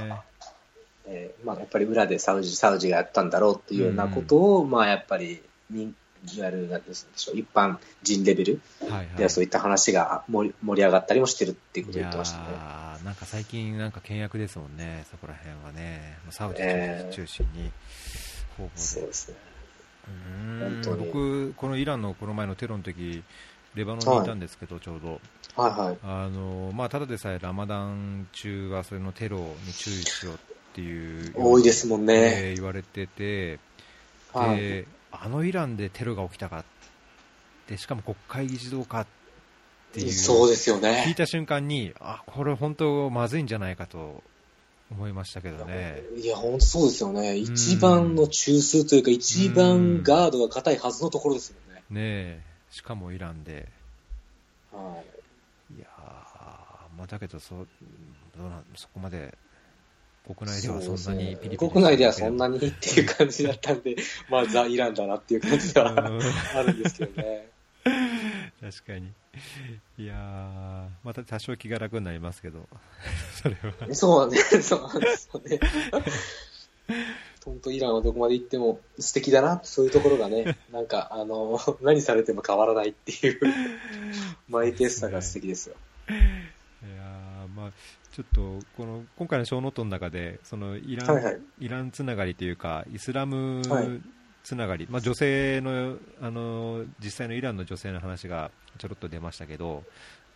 [1.04, 5.92] えーまあ、やっぱり裏でサウジサウジがやったんだろうっていうようなことを、まあやっぱりに、
[6.36, 9.06] いわゆるなんでしょう一般人レベルはいはい。
[9.16, 12.44] ではそういった話が盛り盛り上がったりもしてるっていうことを言ってましたね。
[13.04, 17.72] なんか最近、なんか倹約ですもんね、そこら辺はね、まあサウジえー中心に、
[18.56, 18.80] 方々で。
[18.80, 19.36] そうですね。
[20.98, 23.22] 僕、このイランのこの前のテロの時
[23.74, 25.20] レバノンにいたんですけど、ちょうど。
[25.56, 25.98] はいはい。
[26.04, 30.36] あのまあ、ただでさえラマダン中はそれのテロに注意しろっ
[30.74, 32.14] ていう多いですもんね。
[32.14, 33.58] えー言われてて、
[34.32, 34.56] はい。
[34.58, 36.64] であのイランでテロが起きたか
[37.68, 39.06] でしかも国会議事堂かっ
[39.92, 41.14] ていうそうですよ聞いね。
[41.16, 44.22] た瞬間にあこれ本当まずいんじゃないかと
[44.90, 46.02] 思いましたけどね。
[46.16, 47.36] いや、本当そうですよね。
[47.36, 51.76] 一番の中枢というか、一番ガードが硬いはずのところですよね。
[51.76, 53.68] ねえしかもイランで
[54.70, 55.02] は
[55.74, 57.66] いやー、まあ、だけどそど
[58.38, 59.36] うなんそこまで
[60.26, 63.96] 国内ではそんなにピリピリ国内ではそんなにっていう感じだったんで、
[64.30, 67.48] まあ、ザ・イランだなっていう感じではうんあるんですけどね。
[68.60, 69.12] 確かに。
[69.98, 72.68] いやー、また多少気が楽になりますけど、
[73.42, 73.94] それは。
[73.94, 75.58] そうなんです、そうなんですよね。
[77.44, 83.40] 本当イランはどこまで行っても素敵だなそういうところがね、なんか、あの、何されても変わらないっていう、
[84.48, 85.74] マイペースさが素敵ですよ。
[86.08, 86.12] い
[86.96, 87.70] やーまあ、
[88.12, 91.40] ちょっとこの今回のショーノートの中でそのイラン、はいはい。
[91.60, 94.00] イランつながりというかイスラムはい。
[94.44, 99.84] つながり、まあ、女性のあの実際のイランの女性の話がちょろっと出ましたけど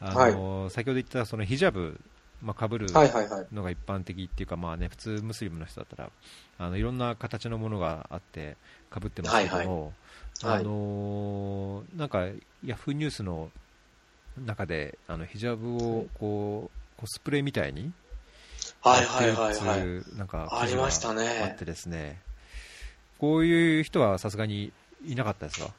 [0.01, 1.99] あの、先ほど言ったそのヒジャブ、
[2.41, 3.47] まあ、被るはいはいはい。
[3.53, 6.11] のが一般的っていうか、まあね、普通ムスリムの人だったら
[6.59, 8.57] あのいろんな形のものがあって
[8.95, 10.61] 被ってますけども、はいはい。
[10.61, 12.27] あのーなんか
[12.65, 13.51] ヤフーニュースの
[14.45, 17.93] 中であのヒジャブをこうコスプレみたいに
[18.83, 20.17] はいはいはいはい。
[20.17, 22.21] なんかありましたねあってですね
[23.19, 24.73] こういう人はさすがに
[25.07, 25.71] いなかったですか？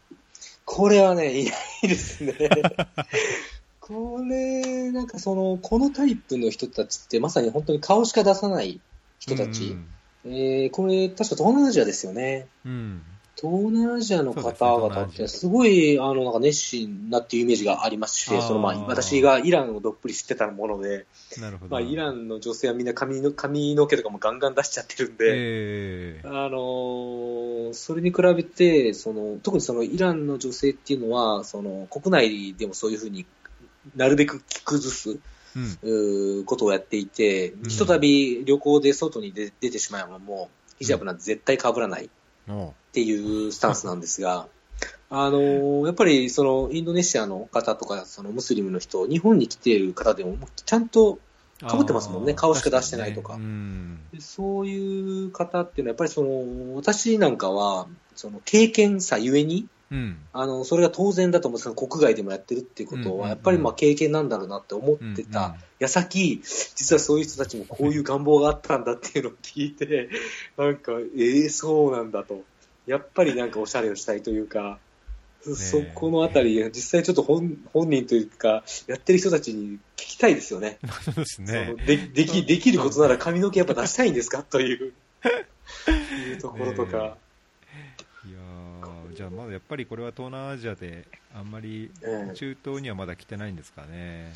[0.66, 1.52] これはね、いな
[1.84, 2.34] いですね。
[3.80, 8.82] これ、なんかその、このタイプの人たちってまさに本当に顔しか出さない
[9.20, 9.78] 人たち。
[10.26, 12.48] えー、これ、確か東南アジアですよね。
[12.66, 13.02] うん。
[13.40, 21.06] 東南アジアの方々って、すごい、あの、なんか熱心なっていうイメージがありますし、その、まあ、私がイランをどっぷり知ってたもので、
[21.40, 21.72] なるほど。
[21.72, 26.28] まあ、イランの女性はみんな髪の髪の毛とかもガンガン出しちゃってるんで、ええ。
[26.28, 33.26] あのーそれに比べて、その、特にそのイランの女性っていうのは、その、国内でもそういうふうに
[33.96, 35.20] なるべく着崩す、
[35.84, 36.46] うん。
[36.46, 37.70] ことをやっていて、うん。
[37.70, 42.10] ひとたび旅行で外に出出てしまえばもう、ヒジャブなんて絶対被らない
[42.50, 44.48] っていうスタンスなんですが、
[45.10, 51.20] あのーやっぱりそのインドネシアの方とか、そのムスリムの人、日本に来ている方でも、ちゃんと
[51.60, 52.34] 被ってますもんね。
[52.34, 53.34] 顔しか出してないとか。
[53.34, 53.52] 確にね。
[53.52, 54.00] うん。
[54.14, 60.18] でそういう方っていうのは、やっぱりその、私なんかは、その経験さゆえに、うん。
[60.34, 70.10] あの、それが当然だと思うんですけど、国外でもやってるっていうことは、やっぱりまあ経験なんだろうなって思ってた矢先、実はそういう人たちもこういう願望があったんだっていうのを聞いて、
[70.58, 72.44] なんか、ええそうなんだと。
[72.86, 74.80] やっぱりなんかおしゃれをしたいというか、
[75.44, 80.80] そそこのあたり、実際ちょっと本本人というか、やってる人たちに聞きたいですよね。
[81.06, 81.76] そうですね。
[81.86, 84.44] でできできることなら髪の毛やっぱ出したいんですか？
[84.44, 84.94] という
[86.30, 87.18] いうところとか、
[89.18, 94.32] じゃあまだやっぱりこれは東南アジアであんまりええ中東にはまだ来てないんですかね。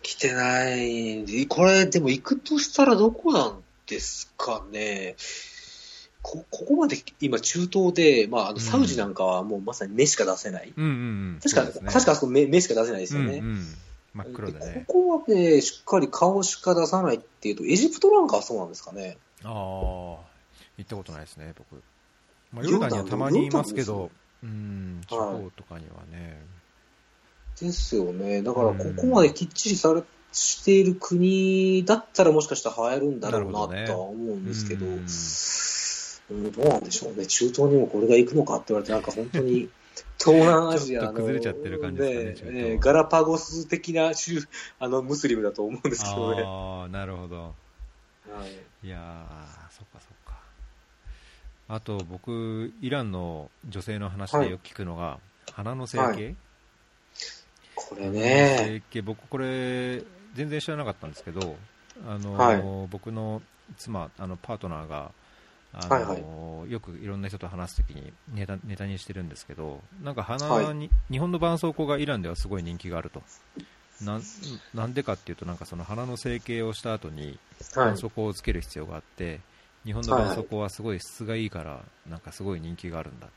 [0.00, 5.16] 来てない、これでも行くとしたらどこなんですかね。
[6.22, 10.72] こここまで今、中東で、まあ、あのサウジなんかはもうまさに目しか出せない。
[10.74, 10.94] うんうんう
[11.36, 11.40] ん。
[11.42, 13.40] 確か、ね確かあそこ目目しか出せないですよね。
[13.40, 13.66] うんうん、
[14.14, 14.84] 真っ黒ででね。
[14.86, 19.18] ここまでしっかり顔しか出さないっていうと、エジプトなんかはそうなんですかね。
[19.42, 20.18] ああ、行
[20.80, 21.82] ったことないですね、僕。
[22.54, 24.10] まあ、ヨルダンにはたまにいますけヨど、
[24.42, 26.40] うん、地方とかにはね。
[27.60, 28.42] ですよね。
[28.42, 34.94] だから、ここまできっちりされ、している国だったらもしかしたら流行るんだろうなとは思うんですけど、うん
[36.30, 37.26] うん、どうなんでしょうね。
[37.26, 39.68] 中東にもこれが行くのかって言われて、なんか本当に、
[40.18, 44.40] 東南アジアの、崩れちゃってる感じですかね中東えーガラパゴス的な中
[44.80, 46.42] あのムスリムだと思うんですけどね。
[46.44, 47.36] ああ、なるほど。
[47.36, 47.52] は
[48.46, 50.23] いいやー、そっかそっか。
[51.68, 55.18] あと、僕、イランの女性の話でよく聞くのが、
[55.52, 56.34] 鼻の整形、は
[57.74, 60.02] これね、整形僕、これ、
[60.34, 61.56] 全然知らなかったんですけど、
[62.06, 62.62] あのはい。
[62.90, 63.40] 僕の
[63.78, 65.12] 妻、あのパートナーが、
[65.72, 70.74] あのはいよくいろんな人と話すときにネタネタにしてるんですけど、なんか鼻はい。
[70.74, 73.22] に、日本の絆創膏がイランではすごい人気があると。
[74.00, 74.22] なん
[74.72, 77.36] なんでかっていうと、なんかその鼻の整形をした後に、はい。
[77.58, 79.40] 絆創膏をつける必要があって、
[79.84, 83.28] 日本の絆創膏はすごい質がいいから、なんかすごい人気があるんだ。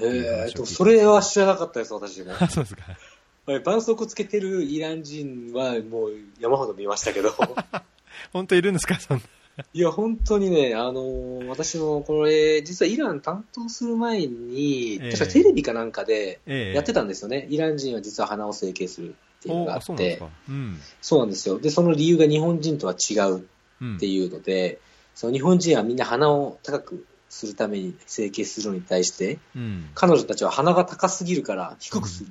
[0.00, 2.32] えーと、それは知らなかったです、私も。
[2.38, 2.82] あそうですか。
[3.46, 7.30] はい絆創膏つけてるイラン人はもう山ほど見ましたけど、
[8.32, 9.22] 本当いるんですかそんな。
[9.72, 17.46] いや、本当にね、あのー私もこれ、実はイラン担当する前に、ええ確かテレビかなんかでええやってたんですよね。
[17.48, 20.28] イラン人は実は鼻を整形するっていうのおがあってあそうなんですか。。
[20.48, 20.80] うん。
[21.00, 21.58] そうなんですよ。
[21.60, 23.46] で、その理由が日本人とは違う
[23.80, 24.80] うんっていうので、
[25.16, 29.90] その日本人はみんな鼻を高くするために整形するのに対して、うん。
[29.94, 32.30] 彼女たちは鼻が高すぎるから低くする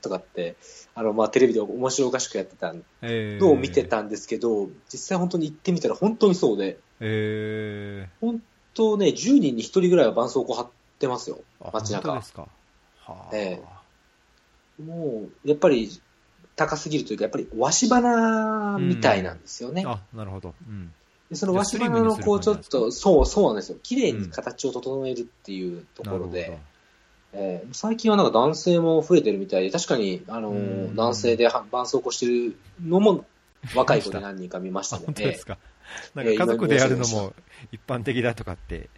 [0.00, 0.56] とかって、
[0.94, 8.42] あの、まあ、テレビで面白おかしくやってたえのを見てたんですけど、実際本当に行ってみたら本当にそうで、え本
[8.74, 11.38] 当ね、10人に1人ぐらいは絆創膏貼ってますよ。
[11.72, 12.48] 街中本当ですか？
[12.98, 13.60] はあ、え
[14.82, 15.90] もう、やっぱり
[16.54, 19.84] 高すぎるというか、やっぱりわし花みたいなんですよね。
[19.86, 20.54] あ、なるほど。
[20.66, 20.92] うん。
[21.30, 23.78] でそのわし花のこうちょっと、そう、そうなんですよ。
[23.82, 26.58] 綺麗に形を整えるっていうところで、なる
[27.32, 33.24] えー最近はなんか男性も増えてるみたいで、確かに、あのーうん男性では絆創膏してるのも
[33.74, 35.06] 若い子に何人か見ましたね。
[35.06, 35.58] 本当ですか？
[36.14, 37.32] なんか家族でやるのも
[37.72, 38.88] 一般的だとかって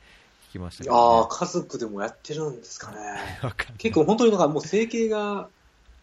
[0.51, 1.01] 聞きましたけど、ね。
[1.01, 2.99] ああ、家族でもやってるんですかね。
[3.43, 5.49] わか結構本当になんかもう整形が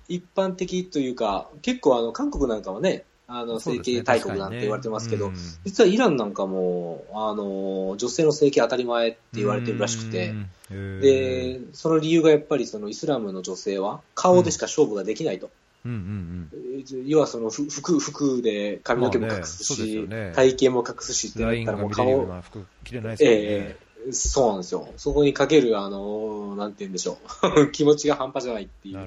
[0.07, 10.33] 一般的というか、結構あの韓国なんかはね、あの整形大国なんて言われてますけど、確かにね実はイランなんかも、あの、女性の整形当たり前って言われてるらしくて、
[10.69, 15.49] で、その理由がやっぱりそのイスラムの女性は顔でしか勝負ができないと。
[15.85, 16.51] うんうん
[17.05, 23.35] 要はそのふ服、服で髪の毛も隠すし、よね体型も隠すしってなったらもう顔、な服着れないですよね。
[23.37, 24.87] ええそうなんですよ。
[24.97, 27.17] そこにかける、あの、なんて言うんでしょ
[27.57, 27.71] う。
[27.73, 28.97] 気持ちが半端じゃないっていう。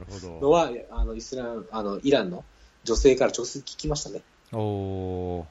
[0.40, 2.44] のは、あの、イスラム、あの、イランの
[2.84, 4.22] 女性から直接聞きましたね。
[4.52, 5.44] おー。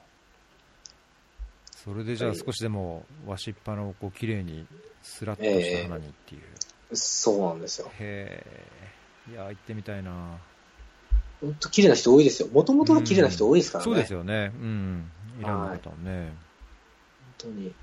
[1.76, 4.66] そそれでじゃあ少しでもわしっぱのこう綺麗に
[5.02, 6.42] スラッとした花にっていう、
[6.90, 7.90] えー、そうなんですよ。
[7.98, 8.44] へ
[9.26, 10.36] えいや行ってみたいな。
[11.40, 12.48] 本当綺麗な人多いですよ。
[12.48, 14.52] もともとが綺麗な人多いですからね、そうですよね。
[14.54, 15.10] うん。
[15.40, 16.34] いらんの方もね、はい、本
[17.38, 17.66] 当に。
[17.66, 17.74] うん。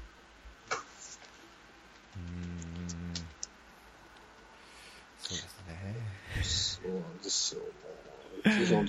[5.19, 5.95] そうですね。
[6.43, 7.61] そうなんですよ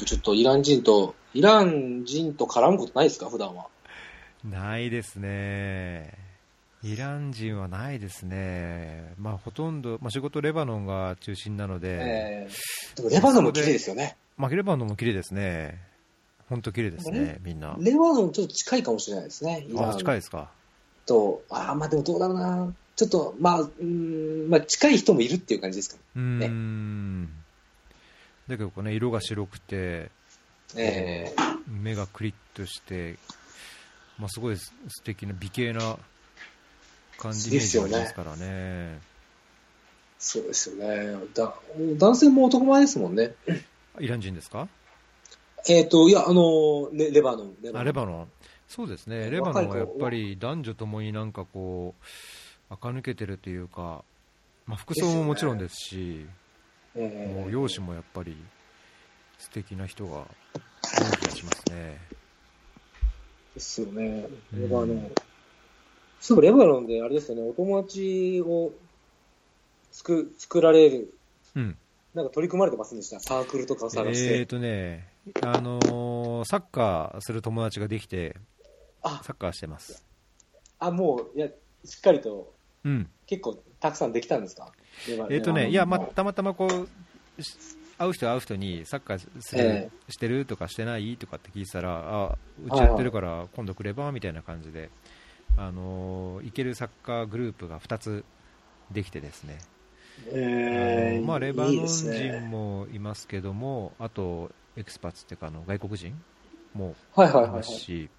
[0.05, 3.31] ちょっとイラン人とイラン人と絡むことないですか？
[3.31, 3.67] 普段は
[4.45, 6.13] ないですね。
[6.83, 9.15] イラン人はないですね。
[9.19, 11.99] まあ、ほとんど、まあ、仕事レバノンが中心なので。
[12.01, 14.17] えー、でもレバノンも綺麗ですよね。
[14.37, 15.81] まあ、レバノンも綺麗ですね。
[16.49, 17.75] 本当綺麗ですね、みんな。
[17.81, 19.67] レバノンちょっと近いかもしれないですね。
[19.77, 20.49] あ、近いですか？
[21.07, 22.73] と、あまあでもどうだろうな。
[22.95, 26.01] ちょっと、まあ、うん、まあ近い人もいるっていう感じですかね。
[26.15, 27.31] うん。
[28.49, 30.11] だけどね、色が白くて、
[30.77, 33.17] えー、目がクリッとして、
[34.19, 34.73] まあ、すごい素
[35.05, 35.99] 敵な美形な
[37.19, 38.13] 感じですよね。
[38.15, 39.01] からね。
[40.19, 41.17] そうですよね。
[41.35, 41.55] だ
[41.99, 43.35] 男性も男前ですもんね。
[44.01, 44.69] イラン人ですか？
[45.69, 47.57] えっ、ー、と、いや、あの、レレバノン。
[47.63, 47.85] レバノン。
[47.87, 48.29] レバノン
[48.69, 49.31] そうですね。
[49.31, 51.95] レバノンはやっぱり男女ともになんかこ
[52.71, 54.05] う、垢抜けてるというか、
[54.67, 56.27] まあ、服装ももちろんですし、
[56.97, 58.37] もう容姿もやっぱり
[59.39, 61.99] 素敵な人が多い気がしますね。
[63.55, 64.27] ですよね。
[64.55, 65.13] レバノン。
[66.21, 68.73] そう、レバノンであれですよね、お友達を
[69.93, 71.15] 作作られる、
[71.55, 71.77] うん、
[72.15, 73.21] なんか取り組まれてませんでした？
[73.21, 74.39] サークルとかを探して。
[74.39, 75.09] えっ、ー、とね、
[75.43, 78.37] あのー、サッカーする友達ができて、
[79.03, 80.05] あサッカーしてます。
[80.79, 81.49] あ、もう、いや、
[81.85, 82.53] しっかりと、
[82.85, 84.73] うん、結構たくさんできたんですか？
[85.09, 86.89] えっ、ー、とね、いや、まあ、たまたまこう、
[87.99, 94.91] 会う人会う人にサッカーする、えー、してるとかしてないとかって聞いてたら、あうちやってるから今度来ればみたいな感じで、
[95.57, 98.25] あの行けるサッカーグループが2つ
[98.91, 99.59] できてですね、
[100.29, 106.15] えー、まあ、レバノン人もいますけども、いいね、あとエクスパッツっていうかあの外国人
[106.75, 108.11] もいますし、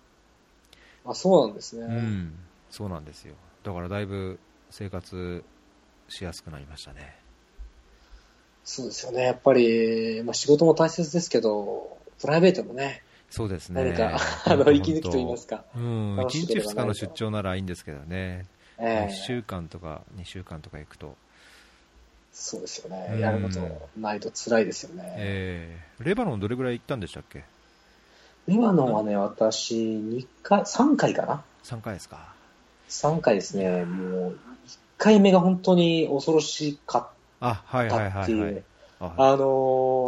[1.05, 2.33] あそうなんですね、うん、
[2.71, 3.35] そうなんですよ。
[3.63, 4.39] だからだいぶ
[4.71, 5.43] 生活
[6.09, 7.15] しやすくなりましたね。
[8.63, 9.23] そうですよね。
[9.23, 13.83] やっぱり、まあ、仕事も大切ですけど、プライベートもね、そうですね。
[13.83, 15.65] 何か、あの、息抜きと言いますか。
[15.75, 18.45] うん、1日2日の出張ならいいんですけどね。
[18.77, 21.15] えー、1週間とか2週間とか行くと。
[22.31, 23.19] そうですよね。
[23.19, 23.59] やること
[23.99, 25.15] ないと辛いですよね。
[25.17, 27.43] えー、レバノンどれぐらい行ったんでしたっけ？
[28.47, 32.33] レバノンはね、私、2回、3回かな ?3 回ですか。
[32.87, 33.83] 3回ですね。
[33.83, 34.46] もう、1
[34.97, 37.07] 回目が本当に恐ろしかっ
[37.39, 38.63] あ、はいはいはい、はい。
[38.99, 39.37] あの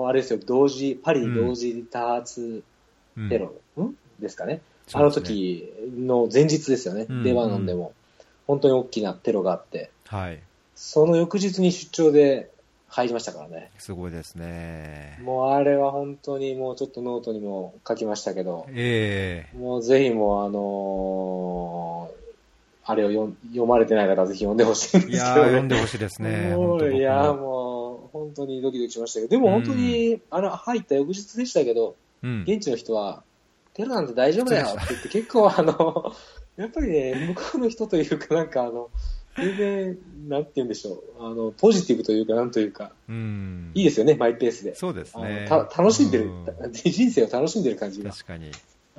[0.06, 2.64] ー、あれですよ、同時、パリ同時多発
[3.30, 3.96] テロ、うん、ん？
[4.20, 4.56] ですかね。
[4.56, 4.62] ね。
[4.94, 7.94] あの時の前日ですよね、うん、レバノンでも。
[8.48, 10.40] 本当に大きなテロがあって、はい、
[10.74, 12.50] その翌日に出張で
[12.88, 13.70] 入りましたからね。
[13.78, 15.20] すごいですね。
[15.24, 19.56] もうあれは本当にもうちょっとノートにも書きましたけど、ええ。
[19.56, 22.10] ー、もうぜひもうあの
[22.90, 26.56] あれを読読まれてない方はぜひ読んでほしいんですけど、ね、いや 読んでほしいですね。
[26.98, 33.22] いやもう、本当にドキドキしましたけど、でも本当に、うん、あの、入った翌日でしたけど、うん、現地の人は、
[33.76, 36.14] テロなんて大丈夫だよって言って結構あの、
[36.58, 38.90] やっぱりね、向こうの人というかなんかあの、
[39.38, 39.98] 全然、
[40.28, 44.74] なんて言うんでしょう、あの、ポジティブというか、なんというか、うん、いいですよね、マイペースで。
[44.74, 45.48] そうですね。
[45.48, 46.32] 楽しんでる、
[46.72, 48.10] 人生を楽しんでる感じが。
[48.10, 48.50] 確かに。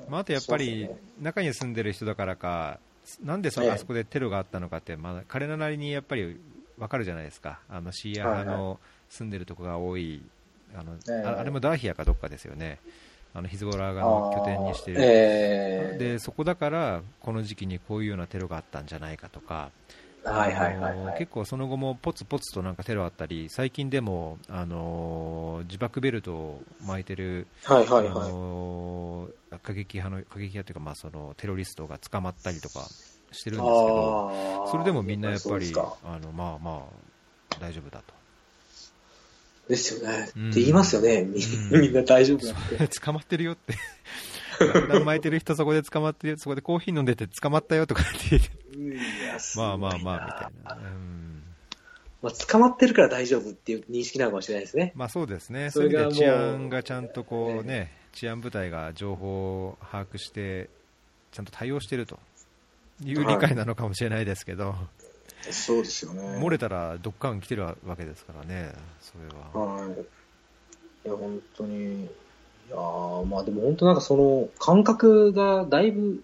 [0.08, 0.88] まあ、あとやっぱり、
[1.20, 2.78] 中に住んでる人だからか、
[3.22, 6.40] なんでそあそこでテロがあったのかって、まあ、彼らなりにやっぱり
[6.78, 10.22] 分かるじゃないですか、あのシーア派の住んでるとこが多い、
[10.74, 10.96] あの
[11.38, 12.78] あれもダーヒアかどっかですよね、
[13.34, 19.70] あのヒズボラが拠点にしてる、えー、でそこだからこの時期にこういうようなテロがあったんじゃないかとか、
[20.24, 28.08] はいはいはいはい、結構その後もポツポツとなんかテロあったり最近でも、あのー、自爆ベルトを巻いてる、はいはいはい。
[28.08, 32.86] あのー、過激派の過激派というか、まあ、そのテロリストが捕まったりとか
[33.32, 35.72] してるんですけどそれでもみんなやっぱり
[36.04, 36.84] あのまあま
[37.50, 38.20] あ大丈夫だと。
[39.68, 40.24] ですよね。
[40.24, 41.28] って言いますよね、
[41.70, 42.88] うん、みんな大丈夫だって。
[43.00, 43.74] 捕まってるよって
[45.04, 48.50] 巻いてる人そこで捕まってそこでコーヒー飲んでて捕まったよとかって言って
[49.56, 50.86] まあまあまあ、みたいな。
[50.86, 51.30] うん
[52.22, 54.92] まあ、捕まってるから大丈夫っていう認識なのかもしれないですね。
[54.94, 55.70] まあそうですね。
[55.70, 60.68] それで治安がちゃんとこうね、治安部隊が情報を把握して、
[61.32, 62.18] ちゃんと対応してると
[63.02, 64.74] いう理解なのかもしれないですけど、は
[65.48, 66.20] い、そうですよね。
[66.38, 69.76] 漏れたらドッカン来てるわけですからね、それは。
[69.76, 69.90] はい。
[69.92, 72.10] いや、本当に、
[72.70, 76.22] いやーまあでも本当なんかその感覚がだいぶ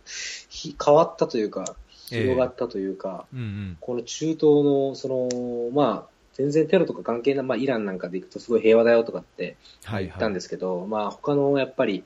[0.49, 1.75] ひ変わったというか、
[2.09, 3.77] 広がったというか、うんうん。
[3.81, 12.05] この中東の、その、まあ、全然テロとか関係ない、まあ、イランなんかで行くとすごい平和だよとかってはい言ったんですけど、まあ、他のやっぱり、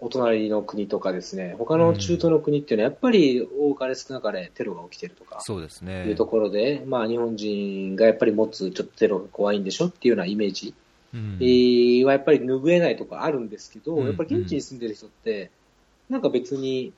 [0.00, 6.04] お隣の国とかですね、他の中東の国っていうのはやっぱり多かれ少なかれテロが起きてるとか、そうですね。
[6.06, 10.74] いうところで、まあ、日本人がやっぱり持つちょっとテロが怖いんでしょっていうようなイメージ、うん
[11.14, 14.06] えーはやっぱり拭えないとこあるんですけど、うん。
[14.06, 15.50] やっぱり現地に住んでる人って、
[16.08, 16.92] なんか別に、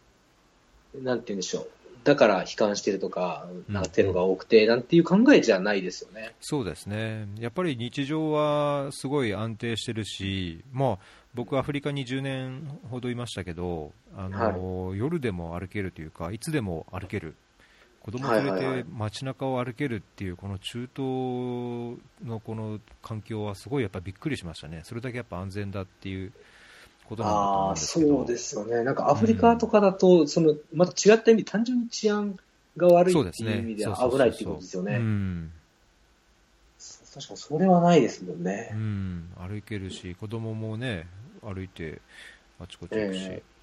[0.95, 1.71] なんて言うんでしょう。
[2.03, 6.35] だから悲観してるとか、なんかテロが多くて、なんていう考えじゃないですよね。
[6.41, 10.99] そうですね、やっぱり日常はすごい安定してるし、まあ、
[11.35, 17.35] 僕、アフリカに10年ほどいましたけど、あの夜でも歩けるというか、いつでも歩ける、
[18.01, 20.99] 子供連れて街中を歩けるっていう、この中東
[22.27, 26.33] のこの環境はすごいやっぱびっくりしましたね、それだけやっぱ安全だっていう
[27.05, 28.85] ことなんだと思うんああ、ですけど、そうですよね。
[28.85, 32.39] なんかアフリカとかだと、その、また違った意味、単純に治安
[32.77, 34.97] が悪いっていう意味で危ないっていうことですよね。
[34.97, 35.53] うん
[37.13, 38.71] 確かにそれはないですもんうね。
[38.73, 41.09] ん、歩けるし、子供もね、
[41.43, 42.01] 歩いて
[42.61, 43.21] あちこち行くし。
[43.25, 43.60] ええ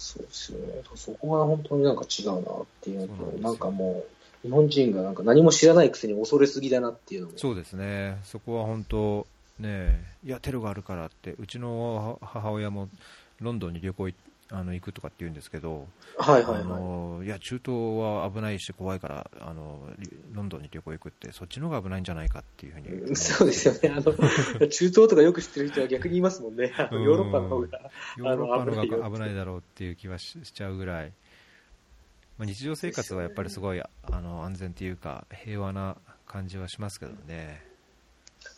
[0.00, 0.82] そうですよね。
[0.94, 2.42] そこが本当になんか違うなっ
[2.80, 4.02] ていうのと、なんかも
[4.44, 7.34] う、日本人がなんか何も知らないくせに恐れすぎだなっていうのも。
[7.36, 9.26] そうですね、そこは本当、
[9.58, 12.88] ね、いや、テロがあるからって、うちの母親も
[13.40, 14.14] ロンドンに旅行い
[14.52, 15.86] あの行くとかって言うんですけど、
[16.18, 16.64] あはいはいはい。
[16.64, 23.90] のいや、中東は危ないし怖いからあの、リロンドンに旅行行くって、そっちの方が危ないんじゃないかっていうふうにそうですよね。
[23.96, 24.12] あの、
[24.68, 26.72] 中東とかよく知ってる人は逆に言いますもんね。
[26.78, 27.90] ヨーロッパの方が。
[28.16, 31.12] ヨーロッパの方が危ないだろうっていう気はししちゃうぐらい、
[32.38, 33.88] まあ、日常生活はやっぱりすごいあ
[34.20, 35.96] の安全っていうか、平和な
[36.26, 37.62] 感じはしますけどね。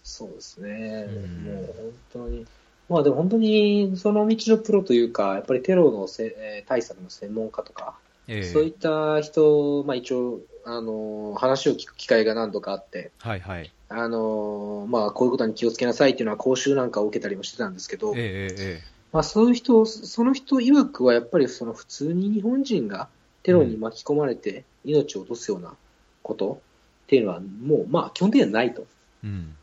[0.02, 1.06] そうですね。
[1.08, 2.46] うんもう本当に。
[2.88, 7.94] まあでも本当にその道のプロというか、やっぱりテロのせ、えー対策の専門家とか、
[8.28, 13.70] ええそういった人、まあ一応、あの、話を聞く機会が何度かあって、はいはい。
[13.88, 23.08] あの、まあこういうことに気をつけなさいっていうのは講習なんかを受けたりもしてたんですけど、えええええまあそういう人、その人曰くはやっぱりその普通に日本人が
[23.42, 25.74] テロに巻き込まれて命を落とすような
[26.22, 26.62] こと
[27.04, 28.86] っていうのはもうまあ基本的にはないと。
[29.22, 29.56] えうん。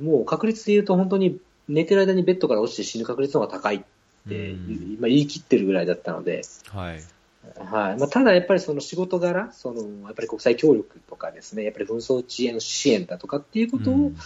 [0.00, 1.38] もう確率で言うと本当に
[1.68, 3.84] 寝てる間にベッドから落ちて死ぬ確率の方が高いって
[4.28, 4.96] 言う、うん。
[5.00, 7.02] まあ、言い切ってるぐらいだったので、はい。
[7.58, 7.98] はい。
[7.98, 14.16] まあ、ただやっぱりその仕事柄、その、やっぱり国際協力とかですね、やっぱり紛争地への支援だとかっていうことを、うん。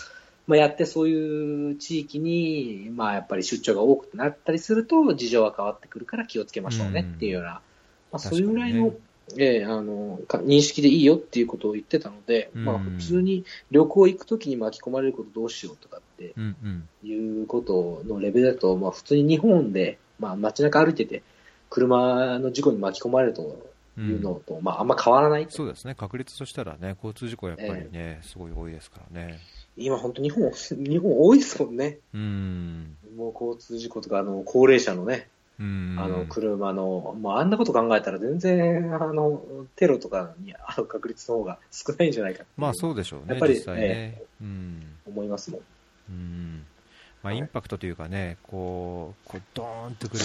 [0.46, 7.62] まあ、やってそういう地域に、まあ、やっぱり出張が多くなったりすると、事情は変わってくるから気をつけましょうねっていうような、ま
[8.12, 9.00] あ、そういうぐらいの、確
[9.38, 16.88] ええあの、か認識でいいよっていうことを言ってたので、うんまあ、普通に旅行行くときに巻き込まれることどうしようとかってうんうん。
[17.08, 21.22] いうことのレベルだと、まあ、普通に日本で、まあ、街中歩いてて、
[21.70, 23.42] 車の事故に巻き込まれると
[23.98, 25.46] いうのと、まあ、あんま変わらない。
[25.50, 29.38] そうですね、確率としたらね、交通事故やっぱりね、すごい多いですからね。
[29.76, 31.98] 今本当日本、日本多いですもんね。
[32.14, 32.96] うん。
[33.16, 35.35] もう交通事故とか、あの、高齢者のね、うん。
[35.58, 39.40] あの、車の、まあ、あんなこと考えたら全然、あの、
[39.76, 44.22] テロとかに会う確率の方が少ないんじゃないかまあそうでしょうね、やっぱり実際ね。
[44.42, 44.82] うん。
[45.06, 45.60] 思いますもん。
[46.10, 46.64] うん。
[47.22, 50.24] まあはいインパクトというかね、こう、こうドーンとくる、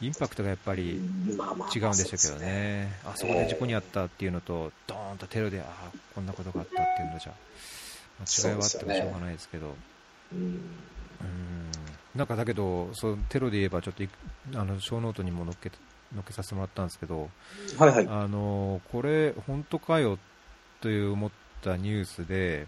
[0.00, 2.92] インパクトがやっぱり違うんでしょうけどね。
[3.04, 7.32] あそこで事故にあったっていうのと、ドーンとテロで、ああ、こんなことがあったっていうのじゃ、
[8.20, 9.74] まあ違いはあってもしょうがないですけど。
[10.32, 11.64] うんうん
[12.14, 14.08] なんかだけど、そうテロで言えば、ちょっとい
[14.54, 15.70] あのショーノートにも載っけ
[16.12, 17.28] 載っけさせてもらったんですけど、
[17.78, 18.06] はいはい。
[18.08, 20.18] あのこれ、本当かよ
[20.80, 21.30] という思っ
[21.62, 22.66] たニュースで、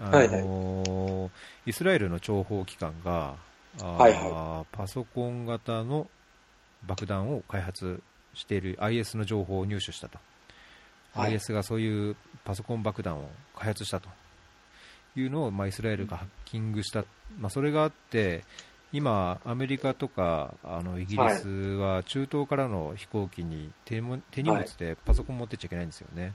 [0.00, 1.30] あのは
[1.64, 3.36] いイスラエルの諜報機関が、
[3.80, 6.08] あーはいパソコン型の
[6.86, 8.02] 爆弾を開発
[8.34, 10.18] している IS の情報を入手したと、
[11.14, 11.32] はい。
[11.32, 14.08] IS がそういうパソコン爆弾を開発したと
[15.16, 17.04] いうのを、まあ、イスラエルがハッキングした、
[17.38, 18.44] まあ、それがあって、
[18.92, 26.32] 今、アメリカとかあのイギリスは中東からの飛行機に手も手荷物でパソコン持ってっちゃいけないんですよね。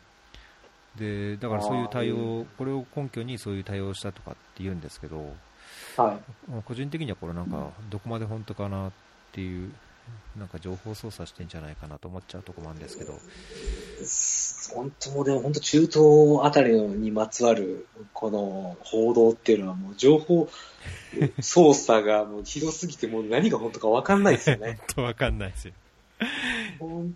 [0.96, 5.18] でだからそういう対応、これを根拠にそういう対応をしたとかって言うんですけど、
[5.98, 6.52] はい。
[6.52, 8.92] まあ個人的にはこれなんかどこまで本当かなっ
[9.32, 9.72] ていう、
[10.38, 13.20] なんか情報操作してんじゃないかなと思っちゃうところなんですけど、
[14.76, 16.00] 本当でも本当中東
[16.44, 20.50] あたりにまつわるこの報道っていうのはもう情報
[21.40, 24.80] 操作がもうひどすぎてもう何が本当かわかんないですよね。
[24.80, 25.74] 本当わかんないですよ。
[26.80, 27.16] 本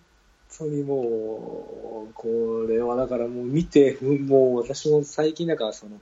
[0.58, 6.00] 当にもう、これはだからもう見て、うんもう私も最近だからその、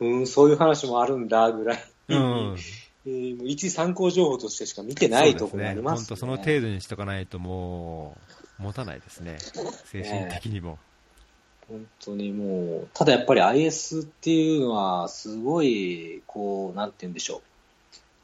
[0.00, 2.56] うん、そういう話もあるんだぐらいに、うん、
[3.06, 6.06] えー、もう一参考情報としてしか見てないところがありますね。
[6.06, 8.16] 本当その程度にしとかないとも
[8.58, 9.36] う、持たないですね。
[9.84, 10.78] 精神的にも。
[11.68, 17.40] 本当にもう、ただやっぱり IS っていうのは、すごい、こう、なんて言うんでしょう。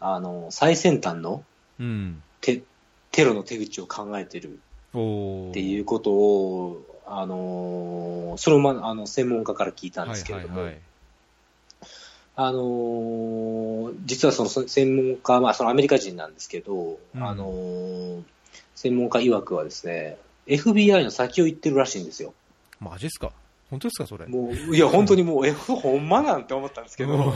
[0.01, 1.45] あの、最先端の
[1.79, 2.23] うん。
[2.41, 2.63] テ
[3.11, 4.61] テロの手口を考えてる
[4.91, 10.83] っていうことを、あのそれを、ま、あの専門家から聞いたんですけれども、はいはいはい。
[12.37, 17.23] あの実はそのそ専門家、まあ、そのアメリカ人なんですけど、うん。
[17.23, 18.23] あの
[18.75, 20.17] 専門家曰くはですね、
[20.47, 22.33] FBI の先を行ってるらしいんですよ。
[22.81, 23.33] マジっすか？
[23.69, 24.27] 本当ですかそれ？
[24.27, 27.35] もう、いや、本当にもう、 え、ほんまなんて思ったんですけうどん、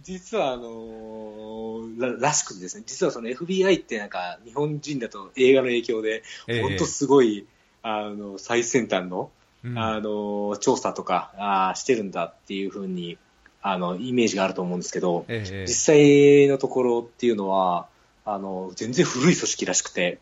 [0.00, 6.62] 実は、あのららしくてですね、実はその FBI ってなんか、日本人だと映画の影響で、ええ。
[6.62, 7.46] 本当すごい、
[7.82, 9.30] あの、最先端の、
[9.64, 9.78] うん。
[9.78, 13.18] あの、調査とか、あーしてるんだっていうふうに、
[13.62, 17.86] あの、イメージがあると思うんですけど、ええええ実際のところっていうのは、
[18.24, 20.18] あの、全然古い組織らしくて、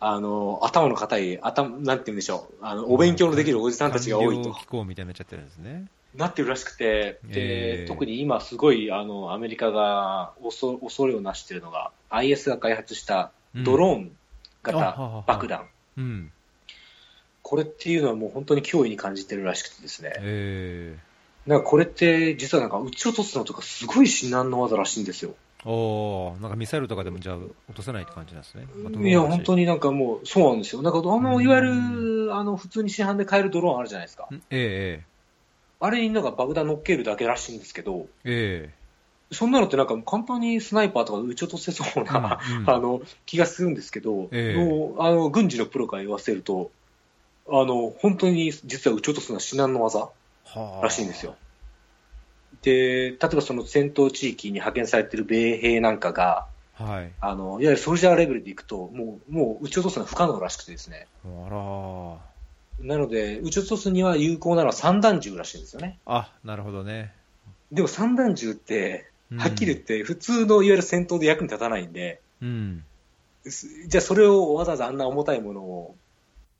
[0.00, 5.86] あの、頭の固い、頭、なんて言うんでしょう、あの、お勉強のできるおじさんたちが多いと機構みたいになっちゃってるんですね。
[6.14, 14.16] なってるらしくて、えで、え特に今すごい、あの、アメリカが恐恐れをなしているのが、IS が開発したドローン
[14.62, 15.66] 型は爆弾。
[15.96, 16.30] うん。
[17.42, 20.12] これっていうのはもう本当に脅威に感じてるらしくてですね。
[20.18, 20.98] え
[21.46, 25.34] なんかこれって実はなんか撃ち落とすのとかすごい至難の技らしいんですよ。
[25.66, 28.66] えおーなんかミサイルとかでもじゃあ落とせないって感じなんですね。
[28.82, 29.62] まあいや、本当に。
[29.62, 30.82] になんかもう、そうなんですよ。
[30.82, 34.24] なんか、あの、うんいわゆる、あの、普通に市販で買えるドローンあるじゃないですか。
[34.30, 35.04] んええ
[35.80, 38.84] あれになんか爆弾乗っけるだけらしいんですけど、えええ
[39.34, 46.70] そんなのってなんか簡単にスナイパーとかで撃ち落とせそうな、うんう んあの、気がするんですけど、ええもうあの、軍事のプロから言わせると、
[47.48, 50.10] あの、本当に実は撃ち落とすのは至難の技はあ
[50.82, 51.36] らしいんですよ。
[52.62, 57.12] で、例えばその戦闘地域に派遣されている米兵なんかが、はい。
[57.20, 61.06] あの、いわゆるソルジャーレベルでいくと、もう、もう撃ち落とすのは不可能らしくてですね。
[61.24, 66.00] あらなので、撃ち落とすには有効なのは散弾銃らしいんですよね。
[66.06, 67.14] あ、なるほどね。
[67.70, 72.84] でも散弾銃って、うんはっきり言って、普通のいわゆる戦闘で役に立たないんで、うん。
[73.46, 75.96] すじゃあそれをわざわざあんな重たいものを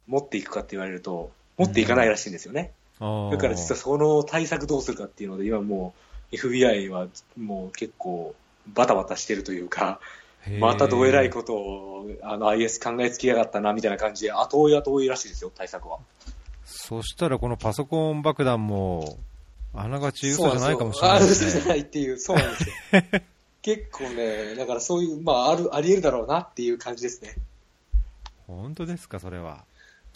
[0.06, 2.72] 持っていくかって言われると、持っていかないらしいんですよね。
[3.00, 5.94] あだから実はその対策どうするかっていうので、今も
[6.32, 8.34] う FBI はもう結構
[8.68, 10.00] バタバタしてるというか、
[10.58, 15.98] またどえらいことをあの IS 考えつきやがったなみたいな感じで、後追い後追いらしいですよ、対策は。
[16.64, 19.18] そしたらこのパソコン爆弾も、
[19.74, 21.74] あながち嘘じゃないかもしれあないで嘘じゃな。
[21.74, 22.74] いっていう、そうなんですよ。
[23.62, 27.34] 結構ね、だからそういう、まあ、ある、あり得るだろうなっていう感じですね。
[28.46, 29.64] 本当ですか、それは。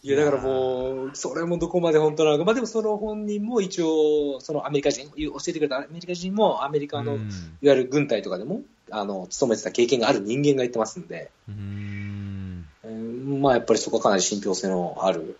[0.03, 2.45] いや、だからもう、それもどこまで本当なのか。
[2.45, 12.67] まあでもその本人も一応、そのアメリカ人、教えてくれたアメリカ人もアメリカの、いわうんゆる軍隊とかでも、あの、勤めてた経験がある人間が言ってますんで、うーん。
[12.85, 15.37] うんまあやっぱりそこはかなり信憑性のある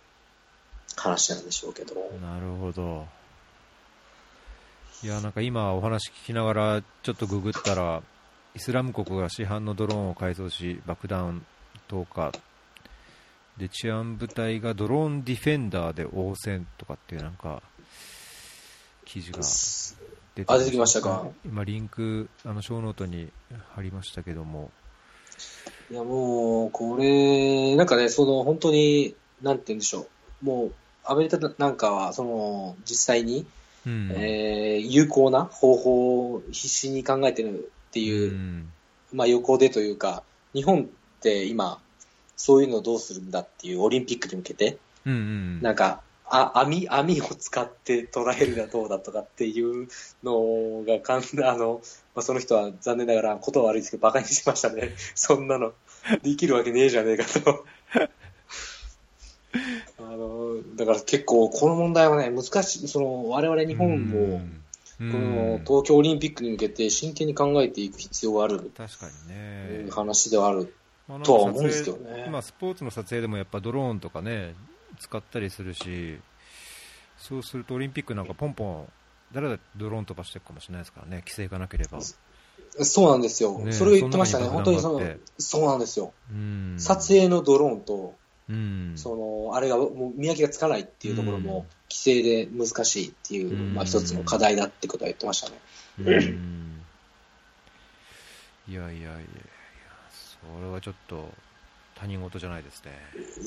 [0.97, 1.95] 話なんでしょうけど。
[2.21, 3.05] なるほど。
[5.01, 8.03] いや、なんか今お話聞きながらちょっとググったら、
[8.55, 11.45] イスラム国が市販のドローンを改造し、爆弾
[11.87, 12.33] 投下。
[13.59, 17.61] で、治安部隊がドローンディフェンダーで応戦とかっていうなんか、
[19.05, 19.39] 記事が
[20.35, 23.29] 出てあ出てきましたか今リンク、あの、ショーノートに
[23.75, 24.71] 貼りましたけども。
[25.91, 30.07] いやもう、これ、なんかね、その本当に、なんて言うんでしょ
[30.41, 30.45] う。
[30.45, 33.45] もう、アメリカなんかは、その、実際に、
[33.85, 34.11] うん。
[34.11, 38.71] えー有効な方法を必死に考えてるっていう、ん
[39.11, 40.85] まあ横でというか、日本っ
[41.21, 41.81] て今、
[42.39, 45.61] そういうのをどうするんだっていうオリンピックに向けて、うんうん。
[45.61, 49.89] なんか、あ網、網を使って捉えるがどうだとかっていう
[50.23, 51.81] のがかん、 あの、
[52.15, 54.95] まあ、その人は残念ながら言葉悪いですけど、馬鹿にしましたね。
[55.15, 55.73] そんなの、
[56.23, 57.65] できるわけねえじゃねえかと。
[59.99, 64.63] あの、だから結構この問題はね、難しい、その、我々日本も、うん
[64.99, 69.87] この東京オリンピックに向けて真剣に考えていく必要がある確かにね。
[69.91, 70.73] 話ではある。
[71.09, 74.53] まあとは思うんですけどね今、スポーツの撮影でもやっぱドローンとかね、
[74.99, 76.19] 使ったりするし、
[77.17, 78.87] そうするとオリンピックなんかポンポン、
[79.33, 81.99] 誰だってドローン飛ばしてるかもしれないですからね、規制がなければ。
[82.81, 83.57] そうなんですよ。
[83.59, 84.45] ねそれを言ってましたね。
[84.45, 85.01] 本当にその
[85.37, 86.13] そうなんですよ。
[86.31, 86.75] うん。
[86.77, 88.15] 撮影のドローンと、
[88.47, 88.93] うん。
[88.95, 89.15] そ
[89.49, 95.59] の、あれがもう見分けがつかないっていうところうんも、規制で難しいっていう、うんまあ一つの課題だってことは言ってましたね。
[98.67, 99.09] いやいやいや、
[100.41, 101.29] それはちょっと
[101.95, 102.91] 他人事じゃないですね。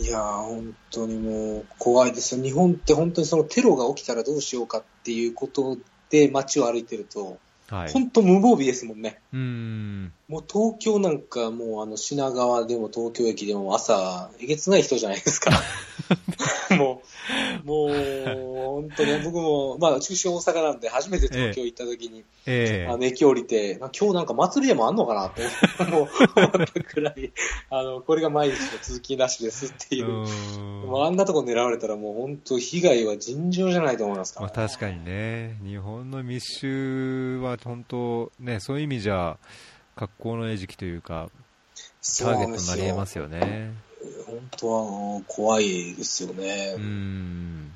[0.02, 2.42] いやー、本当にもう怖いですよ。
[2.42, 5.78] 日本って本当にそのテロが起きたらどうしようかっていうこと
[6.10, 7.38] で街を歩いてると、
[7.70, 7.92] はい。
[7.92, 9.20] 本当無防備ですもんね。
[9.32, 10.12] うーん。
[10.28, 15.50] もう東京なんかもうあの品川でも東京駅でも朝、えげつない人じゃないですか。
[16.76, 16.91] もう、
[17.64, 22.90] もう、本当に僕も、まあ、中心大阪なんで初めて東京行った時に、ええ。
[22.90, 25.42] あの、駅降りて、まあ今日なんか祭りでもあんのかなって、
[25.78, 26.08] 思っ
[26.66, 27.32] たくらい、
[27.70, 30.24] あの、これが毎日の続きなしですっていう。
[30.24, 39.38] うあんなとこ狙われたらもう本当被害は尋常じゃないと思いますかまら、あ、確かにね、日本の密集は本当、ね、そういう意味じゃ、
[39.94, 41.30] 格好の餌食というか、
[42.18, 43.72] ターゲットになり得ますよね。
[44.26, 46.74] 本当はあの怖いですよね。
[46.76, 47.72] うーん。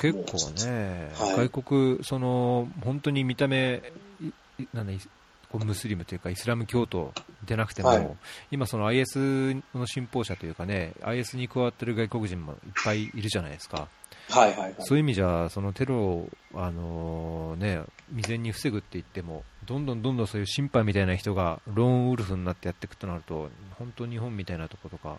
[0.00, 3.82] 結構ね、はい外国、その、本当に見た目、
[4.72, 4.86] なん
[5.50, 7.12] こうムスリムというかイスラム教徒
[7.44, 8.16] でなくても、はい
[8.50, 13.88] 今その IS の信奉者というかね、IS に加わってる外国人もいっぱいいるじゃないですか。
[14.30, 14.74] はいはいはい。
[14.80, 23.48] そういう意味じゃ、そのテロを、あのね、未然に防ぐって言っても、どんどんどんどんそういう審判みたいな人がローンウルフになってやっていくとなると、
[23.78, 25.18] 本当日本みたいなところとか、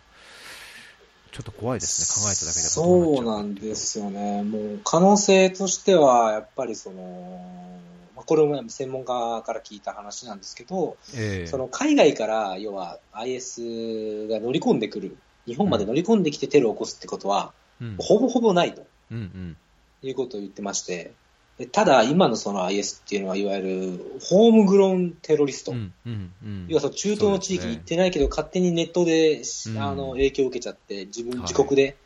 [1.32, 4.42] ちょっと怖いですね、考えただけでそうなんですよね。
[4.42, 7.78] もう可能性としては、やっぱりその、
[8.16, 11.46] まあこれも専門家から聞いた話なんですけど、ええ。
[11.46, 17.96] その海外から要は IS が乗り込んでくる、日本まで乗り込んできてテロを起こすってことは、うん。
[17.98, 19.56] ほぼほぼないとうんうん。
[20.02, 21.12] いうことを言ってまして、
[21.58, 25.72] でただ今のその IS っていうのは、いわゆるホームグローンテロリスト。
[25.72, 26.66] うんうんうん。
[26.68, 29.78] 要はその中東の地域に行ってないけど、勝手にネットで、うん。
[29.82, 31.40] あの影響を受けちゃって、自分、はい。
[31.42, 31.96] 自国で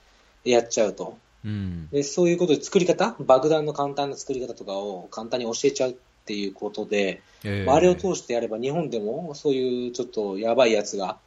[0.45, 1.19] やっちゃうと。
[1.45, 1.89] うん。
[1.91, 5.95] で、そういうことで作り方、爆弾の簡単な作り方とかを簡単に教えちゃうっ
[6.25, 7.65] ていうことで、ええ。
[7.67, 11.19] まああれを通してやれば日本でもそういうちょっとやばいやつが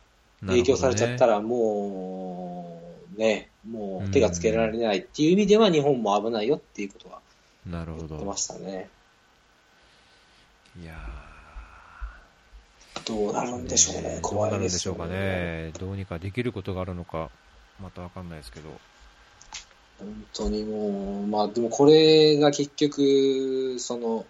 [0.47, 2.81] 影響されちゃったら、らも
[3.15, 7.19] う、ね、もう手がつけられないっていう意味では日本も危ないよっていうことは
[7.67, 7.85] 言っ
[8.19, 8.37] てま。
[8.37, 8.89] したね。
[10.81, 10.93] いや
[13.05, 14.19] どうなるんでしょうね。
[14.21, 15.07] 怖どうないるんでですしょうか。
[15.07, 15.71] ね。
[15.79, 17.29] どうにかできることがあるのか、
[17.81, 18.69] またわかんないですけど。
[19.99, 24.25] 本当にもう、まあでもこれが結局、その、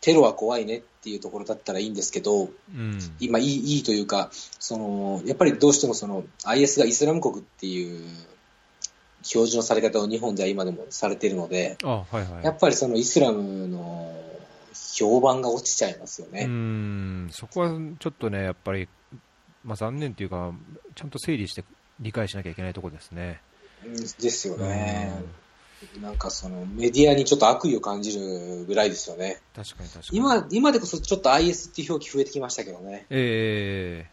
[0.00, 2.98] テロは怖いねっていうところだったらいいんですけど、うん。
[3.20, 8.06] 今いい、いいというか、その、やっぱりどうしてもその、IS がイスラム国っていう
[9.20, 12.44] 表示のされ方を日本では今でもされているので、あ、はいはい。
[12.44, 14.14] やっぱりそのイスラムの
[14.96, 16.44] 評判が落ちちゃいますようね。
[16.46, 18.88] ん、そこはちょっとね、やっぱり、
[19.64, 20.52] まあ、残念というか、
[20.94, 21.64] ちゃんと整理して
[22.00, 23.40] 理解しなきゃいけないところですね。
[23.84, 25.22] うんですよね。
[26.02, 29.40] なんかそのメディアにちょっと悪意を感じるぐらいですよね。
[29.56, 30.18] 確かに確かに。
[30.18, 33.06] 今、今でこそちょっと IS っていう表記増えてきましたけどね。
[33.08, 34.06] え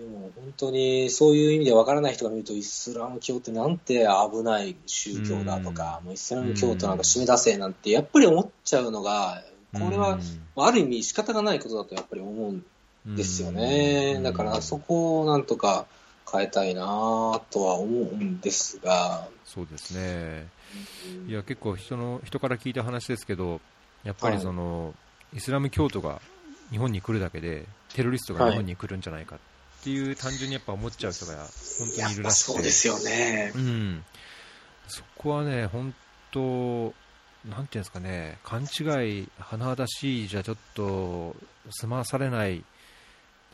[0.00, 9.42] でも本当にそういう意味でわからない人が見るとイスラム教ってなんて危ない宗教だとか、もうイスラム教徒なんか締め出せなんてやっぱり思っちゃうのが、
[9.74, 10.18] えこれは
[10.56, 14.18] ある意味仕方がないことだとやっぱり思うんですよね。
[14.22, 15.84] だからそこをなんとか
[16.32, 16.80] 変えたいな
[17.50, 20.48] とは思うんですが、そうですね。
[21.26, 23.60] うんいや、結構人の、人から聞いた話ですけど、
[24.04, 24.94] やっぱりその、
[25.34, 26.22] イスラム教徒が
[26.70, 29.38] 日本に来るだけで、テロリストが日本に来るんじゃないかっ
[29.82, 31.36] ていう単純にやっぱ思っちゃう人が
[31.78, 32.52] 本当にいるらしくて。
[32.52, 33.58] そうですよねう。
[33.58, 34.04] ん、
[34.88, 35.94] そこはね、本
[36.32, 36.92] 当、
[37.48, 38.68] なんていうんですかね、勘違い、
[39.40, 41.34] 甚だしいじゃちょっと
[41.70, 42.64] 済まされない、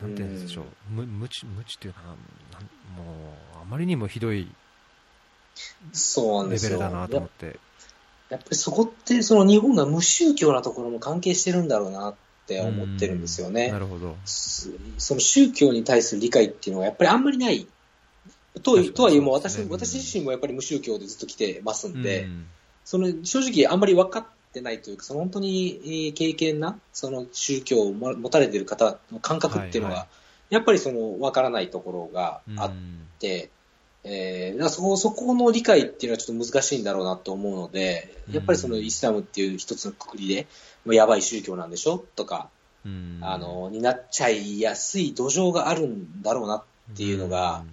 [0.01, 2.15] なんていうんでしょう、無無知、無知っていうかな、も
[3.55, 4.51] う、あまりにもひどい。
[6.49, 7.59] レベルだなとや思って。
[8.29, 12.15] やっぱりそこって、その日本が無宗教なところも関係してるんだろうなっ
[12.47, 13.71] て思ってるんですよね。
[13.71, 14.15] なるほど。
[14.25, 17.67] すその宗教に対する理解っていうのがやっぱりあんまりない。
[18.63, 22.45] ととはいえもう私私自身もやっぱり無宗教でずっと来てますんで、うん
[22.85, 30.07] その正直あんまり分かってないというか、その本当にえー経験なその宗教をも持たれている方の感覚っていうのが、はいは
[30.49, 33.49] やっぱりその分からないところがあっうんて、
[34.03, 40.47] えーそこそこの理解っていうのはちょっと難しいんだろうなと思うので、やっぱりそのイスラムっていう一つのくくりで、
[40.85, 42.49] もうやばい宗教なんでしょとか、
[42.85, 46.63] うんあの、になっちゃいやすい土壌があるんだろうなっ
[46.95, 47.63] ていうのが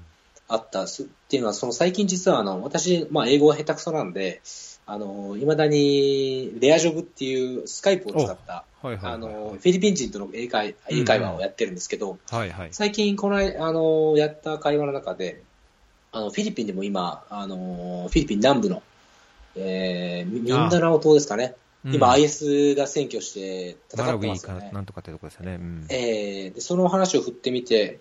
[0.48, 0.86] あった。
[0.86, 4.40] すっていうのは、その最近実はあの、私、まあ英語が下手くそなんで、
[4.86, 12.68] あの、未だにレアジョブっていうスカイプを使った、はいはいはいあの、フィリピン人との英会英会話をやってるんですけど、はいはい。
[12.72, 15.42] 最近この、あの、やった会話の中で、
[16.14, 18.82] あの、フィリピンでも今、あの、フィリピン南部の、
[19.56, 21.56] えー、ミミンダナオ島ですかね。
[21.84, 24.68] 今、うん IS が占拠して戦ってますよね。
[24.68, 25.56] かなんとかってとこですよね。
[25.56, 28.00] うんえーでその話を振ってみて、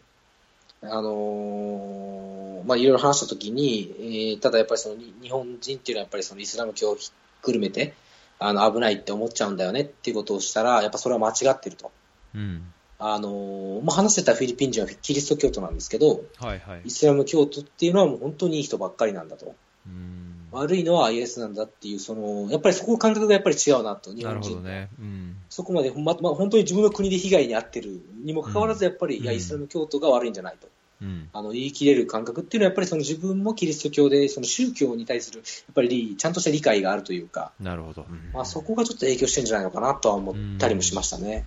[0.81, 7.93] あのーまあ、いろいろ話したときに、えーただやっぱりそのに日本人っていうのはやっぱりそのイスラム教をひっくるめて、
[8.39, 11.91] あの、危ないって思っちゃうんだよねっていうことをしたら、やっぱそれは間違ってると。
[12.35, 12.73] うん。
[13.05, 16.89] あの、まあ、話してたフィリピン人はキリスト教徒なんですけど、はいはいイ。
[16.89, 19.55] スラム教徒っていうのはもう本当にいい人ばっかりなんだと。
[19.85, 20.47] うん。
[20.53, 24.55] 悪いのはイエスなんだっていう、その、やっぱりそこの感覚がやっぱり違うなと、日本人と。
[24.55, 24.87] ほどね。
[24.99, 25.35] うん。
[25.49, 30.69] そこまで、ま、まあ、本当に自分の国で被害に遭ってるにもかかわらず、やっぱり、うんいや、イスラム教徒が悪いんじゃないと。
[31.01, 31.27] うん。
[31.33, 38.05] あの、言い切れる感覚っていうのは、やっぱりその自分もキリスト教で、その宗教に対する、やっぱり、ちゃんとした理解があるというか、なるほど。
[38.09, 41.45] うんまあ、そこがちょっと影響してるんじゃないのかなとは思ったりもしましたね。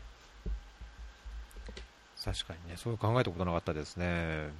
[2.27, 4.51] 確かにね、そう考えたことなかったですね。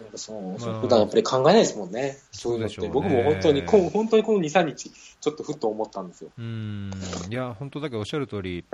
[0.00, 2.18] なんかそう、まあ普段やっぱり考えないですもんね。
[2.30, 2.82] そういうのって。
[2.82, 6.30] ね僕も本当に、こう本当にこの2、3日、ちょっとふっと思ったんですよ。
[6.38, 6.90] うん。
[7.30, 8.66] いや、本当だけどおっしゃる通り、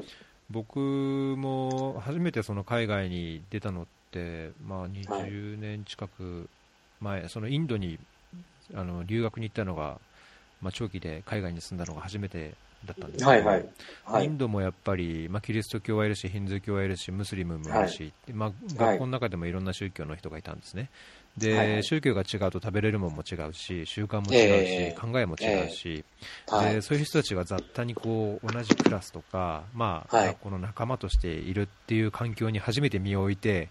[0.50, 6.48] 僕も初めてその海外に出たのって、まあ、20年近く
[7.00, 8.00] 前、そのインドに
[8.74, 10.00] あの留学に行ったのが、
[10.60, 12.54] まあ、長期で海外に住んだのが初めて
[12.84, 13.66] だったんですけど、はいはい。
[14.04, 14.24] はい。
[14.24, 20.90] インドもやっぱり、まあ、キリスト教はいるし、ヒンズー教はいるし、ムスリムもいるし、まあ、学校の中でもいろんな宗教の人がいたんですね。
[21.36, 26.04] で、はいはい宗教が違うと食べれるものも違うし、習慣も違うし、ええ考えも違うし、
[26.48, 26.82] はいで、。
[26.82, 33.68] そういう人たちが雑多にこう同じクラスとか、まあ、はい学校の仲間としているっていう環境に初めて身を置いて、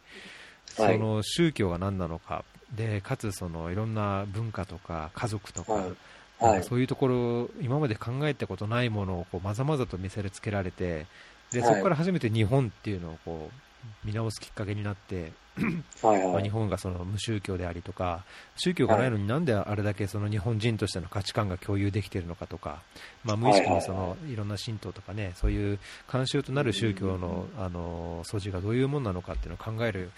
[0.67, 2.43] そはいの宗教が何なのか、
[2.75, 5.87] でかつそのいろんな文化とか家族とか、
[6.39, 6.63] はい。
[6.63, 11.05] そういうところ、今まで考えたことないものをこうまざまざと見せつけられて、
[11.51, 11.69] ではい。
[11.69, 15.31] そこから初めて日本っていうのをこう見直すきっかけになって、
[16.01, 16.33] はいはい。
[16.33, 18.23] まあ日本がその無宗教でありとか、
[18.55, 22.81] 宗教がないのになんであれだけその日本人としての価値観が共有できているのかとか、
[23.23, 30.11] まあ、無意識にそのいろんな神道とかね、そういう慣習となる宗教のあの素地がどういうものなのかっていうのを考える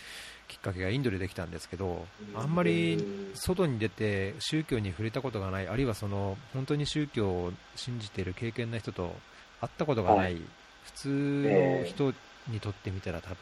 [0.48, 9.16] きっかけがインドでできたんですけど、あんまり外に出て宗教に触れたことがない、あるいはその本当に宗教を信じている経験な人と
[9.62, 10.42] 会ったことがない、はい
[10.86, 12.14] 普通の人
[12.48, 13.36] にとってみたら多分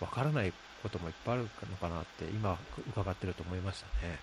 [0.00, 0.52] わからない
[0.82, 2.58] こともいっぱいあるのかなって今
[2.88, 4.18] 伺ってると思いましたね。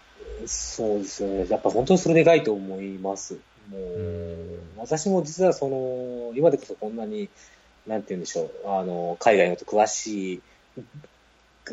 [0.45, 1.47] そうですよね。
[1.47, 3.35] やっぱ本当にそれでかいと思います。
[3.69, 7.29] もう、うん私も実はその、今でこそこんなに、
[7.85, 10.41] なんて言うんでしょう、あの、海外のこと詳しい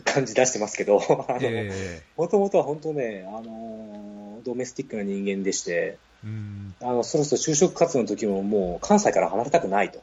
[0.02, 5.98] 感じ出してますけど、 あの、えもともとは本当ね、あの、ドメスティックな人間でして、
[6.80, 10.02] あの、そろそろ就職活動の時ももう関西から離れたくないと。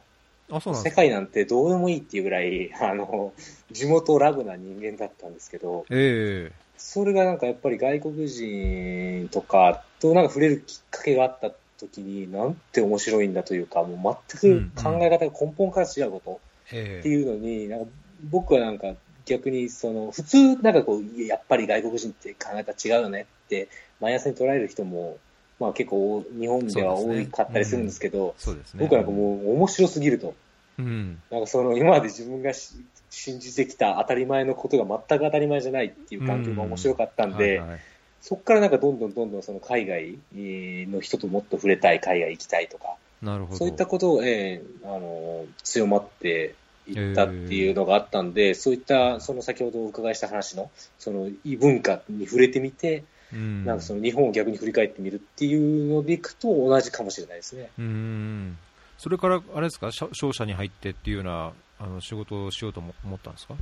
[0.50, 3.32] あそうなん世界なんてどうでもいいっていうぐらい、 あの、
[3.70, 16.40] 地元ラブな人間だったんですけど、えそれがなんかやっぱり外国人とかとなんか触れるきっかけがあった時に、なんて面白いんだというか、もう全く考え方が根本から違うこと
[16.72, 17.00] ええ。
[17.00, 17.86] っていうのに、なんか
[18.24, 18.94] 僕はなんか
[19.26, 23.68] 逆にその、普通なんかこう、いややっぱり外国人って考え方違うよねって、
[24.00, 25.18] 毎朝に捉える人も、
[25.60, 28.34] まあ結構日本では多かったりするんですけど。
[28.76, 30.34] 僕なんかもう面白すぎると。
[30.76, 32.74] うん、なんかその今まで自分がし
[33.08, 37.80] 信じてきた当たり前のことが全く当たり前じゃないっていう環境が面白かったんで、はいはい
[38.24, 43.58] そこからなんかどんどんどんどんその海外の人ともっと触れたい、海外行きたいとか、なるほど。
[43.58, 46.54] そういったことを、えーあの強まって
[46.86, 57.70] いったっていうのがあったんで、そういったその先ほどお伺いした話のその異文化に触れてみて、うん、なんかその日本を逆に振り返ってみるっていうのでいくと同じかもしれないですね。
[57.78, 58.58] うん。
[58.98, 63.54] それから、あれですか、商商社に入ってっていうようなあの仕事をしようとも思ったんですか？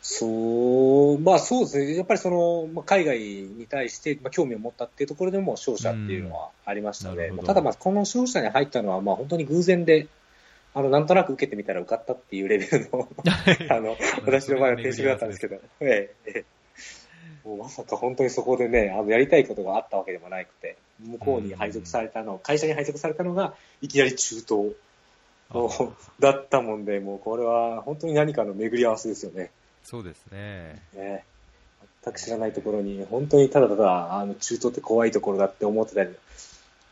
[0.00, 1.96] そう、まあそうですね。
[1.96, 7.44] やっぱりその、まあ、海外に対して、まあ、興味を持ったっていうところでも商社っていうのはありましたので、うん。
[7.44, 10.06] ただまあこの商社に入ったのはまあ本当に偶然で、
[10.76, 13.08] あの、なんとなく受けてみたら受かったっていうレベルの、
[13.74, 13.96] あの、
[14.26, 16.44] 私の場合は転職だったんですけど、 ええええ。
[17.48, 24.76] もうまさか本当にそこでね、あの、やりたいことがあったわけでもなくて、向こうに配属されたの、会社に配属されたのが、いきなり中東
[25.50, 29.50] のだったもんで、もうこれは本当に何かの巡り合わせですよね。
[29.82, 30.82] そうですね。
[30.92, 31.24] ね、
[32.04, 36.04] 全く知らないところに、本当にただただ、あの、中東って怖いところだって思ってた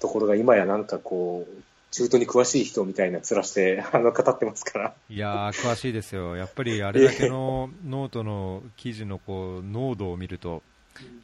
[0.00, 4.94] ところが、今やなんかこう、中東に詳しい人みたいな面して、 あの、語ってますから。
[5.08, 6.34] いやー、詳しいですよ。
[6.34, 10.64] やっぱりあれだけのノートの記事のこう濃度を見ると、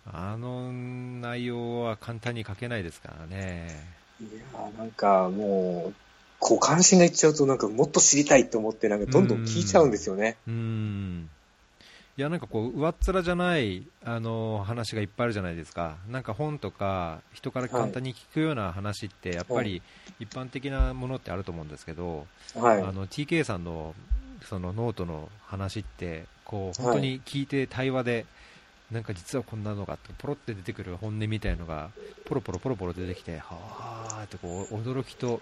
[0.07, 3.85] あの内容は簡単に書けないですからね。
[4.21, 5.95] いやーなんかもう、
[6.39, 10.37] こう関心がいっちゃうと、なんかもっと知りたいと思って、なんかどんどん聞いちゃうんですよね。
[10.47, 11.31] うん。
[12.21, 15.97] いや、なんかこう、上っ面じゃない、あの、話がいっぱいあるじゃないですか。
[16.11, 19.81] なんか本とか、人から簡単に聞くような話って、やっぱり
[20.19, 22.83] 一般的なものってあると思うんですけど、はい。
[22.83, 23.95] あの、TK さんの、
[24.43, 28.27] そのノートの話って、こう、本当に聞いて対話で、
[28.91, 31.91] なんか実はこんなのがポロって出てくる本音みたいのが
[32.25, 35.41] ポロポロポロポロ出てきてはあってこう驚きと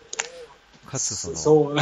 [0.89, 1.77] かつそのそう。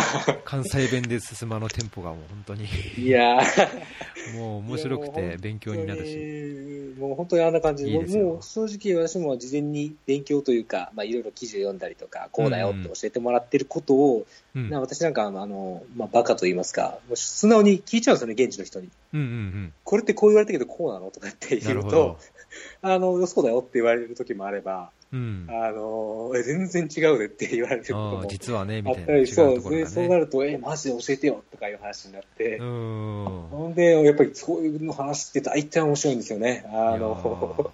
[0.44, 2.66] 関西弁で進むあのテンポがもう本当に。
[2.98, 4.34] いやー。
[4.36, 6.10] もう面白くて勉強になるし。
[6.10, 6.98] し。
[6.98, 14.26] もう本当にあんな感じで、いいでもう正直私も事前に勉強というか、まあいろいろ記事を読んだりとか、こうだよって教えてもらってることを、
[14.56, 14.70] うん。
[14.70, 18.88] な私なんかあの、まあバカと言いますか、もう素直に聞いちゃうんですよね、現地の人に。
[19.14, 21.12] うんうんこれってこう言われたけどこうなの？
[21.12, 22.18] とかって言うと
[22.82, 36.64] あの、そうだよって言われる時もあれば、うんあの、え全然違うでって言われることあもー実はねみたいな違うそうそうなると、え、マジで教えてよとかいう話になって、うんほんで、やっぱりそういうの話って大体面白いんですよね。
[36.68, 37.72] あの、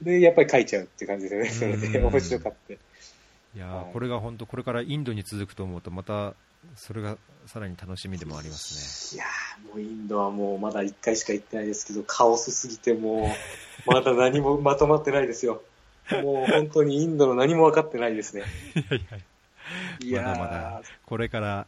[0.00, 1.76] で、やっぱり書いちゃうって感じですよね。
[1.76, 2.78] それでうん面白かって。
[3.54, 6.34] いやーはいこれが本当これからインドに続くと思うとまた
[6.74, 13.30] それがさらに楽しみでもありますいやーもうインドはもうまだ1回しか行ってないですけど、カオスすぎても
[13.86, 15.62] う、まだ何もまとまってないですよ。
[16.22, 18.42] もう本当にインドの何も分かってないですね。
[18.90, 19.00] ね
[20.00, 20.28] いやいや。
[20.30, 21.66] まだまだこれから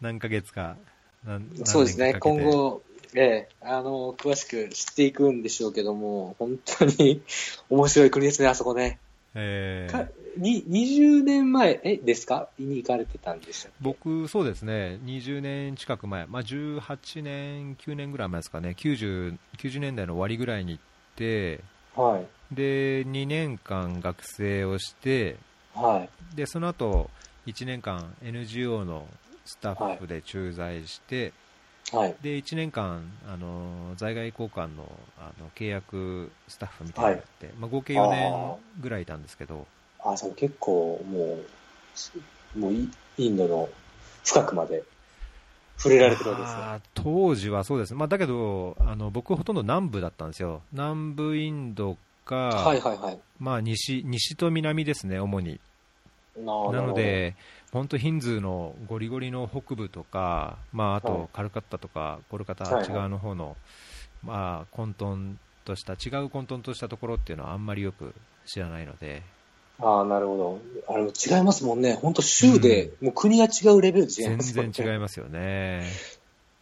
[0.00, 0.76] 何ヶ月か
[1.24, 2.82] 何そうですね、今後、
[3.14, 7.22] ええ、あの、詳しく知っていくんでしょうけども、本当に
[7.70, 8.98] 面白い国ですね、あそこね。
[9.34, 12.48] えーかに20年前えですか？
[12.58, 20.82] に行かれてたんでした僕、そうですね、20年近く前、まあ、18年、9年ぐらい前ですかね、90, 90年代の終わりぐらいに行っ
[21.16, 21.60] て、
[21.96, 22.54] はい。
[22.54, 25.36] で2年間学生をして、
[25.74, 26.36] はい。
[26.36, 27.10] でその後
[27.46, 29.06] 1年間 NGO の
[29.44, 31.32] スタッフで駐在して、
[31.92, 32.16] はい。
[32.22, 39.66] で1年間あの在外交換のあの契約スタッフみたいなのやって、まあ、合計4年ぐらいいたんですけど、
[40.04, 41.38] あ、そう、結構も
[42.56, 43.68] う、もうイインドの
[44.24, 44.82] 深くまで
[45.82, 46.62] 触れられてるわけですね。
[46.62, 53.18] あー当時はそうです、まあ、だけどあの僕、ほとんど南部だったんですよ、南部インドか、はいはいはい。
[53.38, 55.60] まあ、西西と南ですね、主に。
[56.36, 56.42] な
[56.80, 57.34] の、で、
[57.72, 63.56] 本当、ヒンズーのゴリゴリの北部とか、まあ、あはいとカルカッタとか、コルカタ、はいはいあっち側の方の、
[64.22, 68.14] まあ、混沌とした、違う混沌としたところっていうのはあんまりよく
[68.46, 69.22] 知らないので、
[69.82, 70.60] ああ、なるほど。
[70.88, 71.98] あれも違いますもんね。
[72.00, 74.72] 本当州で、もう国が違うレベルで違い全ますもんね。
[74.72, 75.84] 然違いますよね。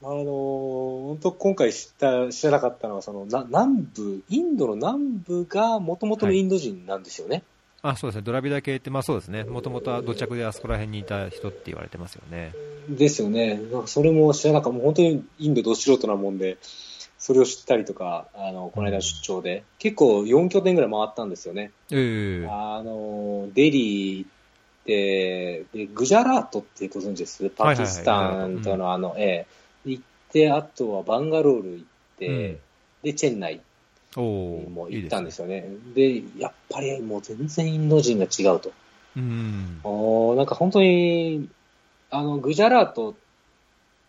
[0.02, 7.42] あのー本当今回知った、知らなかったのは、その、な南部、インドの南部がもともとのインド人なんですよね。
[7.82, 12.52] あそうですね、ドラビダ系って、まあそうですね、もともとは土着であそこら辺にいた人って言われてますよね。
[12.88, 13.60] ですよね。
[13.72, 14.76] なんかそれも知らなかった。
[14.76, 16.58] もう本当にインドど素人なもんで、
[17.20, 21.70] それを知ったりとか、あの、この間の出張で、結構4拠点ぐらい回ったんですよね。
[21.92, 22.48] ええ。
[22.48, 24.28] あの、デリーっ
[24.86, 27.50] て、で、グジャラートってご存知です？
[27.50, 29.46] パキスタンとのあの、え
[29.84, 30.02] え、行っ
[30.32, 31.84] て、あとはバンガロール行っ
[32.18, 32.58] て、うん。
[33.02, 33.60] で、チェンナイ
[34.16, 35.68] も行ったんですよね。
[35.94, 38.72] でやっぱりもう全然インド人が違うと。
[39.14, 41.50] うん、おーなんか本当に、
[42.10, 43.14] あの、グジャラートっ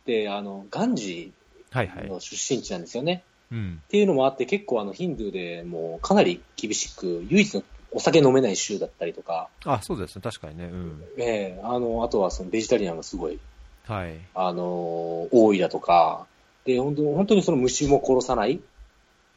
[0.06, 1.41] て、あの、ガンジはいはい。
[1.74, 3.24] の出身地なんですよね。
[3.52, 13.40] うん、っていうのもあって、結構あの、ヒンドゥーでもうかなり厳しく、唯一のお酒飲めない州だったりとか、あそうですね、確かにね、うん、ええあの、あとはそのベジタリアンがすごい、
[13.86, 14.14] はい。
[14.34, 16.26] あの、多いだとか、
[16.66, 18.62] で、本当本当にその虫も殺さない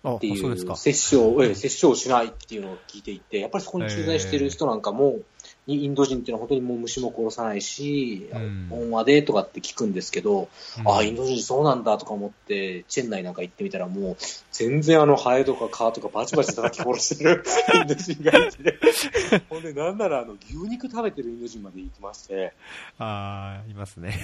[0.04, 0.76] あっていそう。
[0.76, 5.22] 殺生、ええ殺生をしないっていうのを聞いていて、やっぱりそこに駐在している人なんかも、に
[5.66, 10.48] インド人っていうのは本当にもう虫も殺さないし、うん温和でとかって聞くんですけど、
[10.78, 14.16] うんああ、インド人そうなんだとか思って、チェンナイなんか行ってみたらもう、
[14.52, 17.44] 全然あの、ハエとかカーとかバチバチ叩き殺してる
[17.74, 18.78] インド人がいて、
[19.48, 22.52] ほんでなんならあの、牛肉食べてるインド人まで行ってまして、
[22.98, 24.18] あーいますね。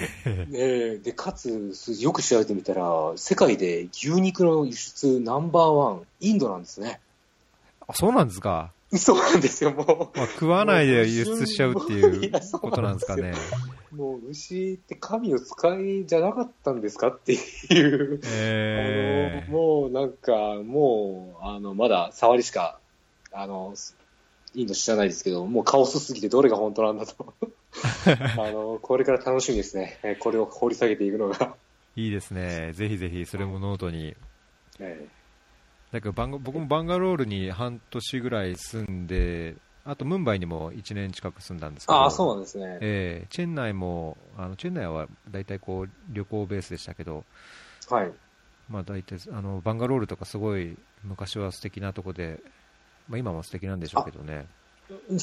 [0.49, 6.99] で、でかつ、よく調べてみたら、世界で牛肉の輸出ナンバーワン、インドなんですね。
[7.87, 8.71] あそうなんですか。
[8.97, 13.33] そうなんですよ、もまあ、食わないで輸出しちゃうっていうことなんですかね。
[13.93, 13.95] う。
[13.95, 18.19] もう、牛って神の使いじゃなかったんですかっていう。
[18.25, 22.79] えあの、もうなんか、もう、あの、まだ触りしか、
[23.31, 23.75] あの、
[24.53, 27.33] インド知らないですけど、もうカオスすぎてどれが本当なんだと。
[28.37, 29.99] あの、これから楽しみですね。
[30.03, 31.55] えこれを掘り下げていくのが。
[31.95, 32.71] いいですね。
[32.73, 34.15] ぜひぜひ、それもノートに。
[34.79, 35.07] え
[35.91, 42.77] だけどバンガ僕もバンガロールに半年ぐらい住んで、あとムンバイにも1年近く住んだんですけど、ああ、そうなんですね。
[42.81, 47.25] ええチェンナイも、あのチェンナイは大体こう旅行ベースでしたけど、
[47.89, 48.13] はい。
[48.69, 52.39] まあ、大体あのバンガロールとかすごい昔は素敵なとこで、
[53.09, 54.47] まあ、今も素敵なんでしょうけどね。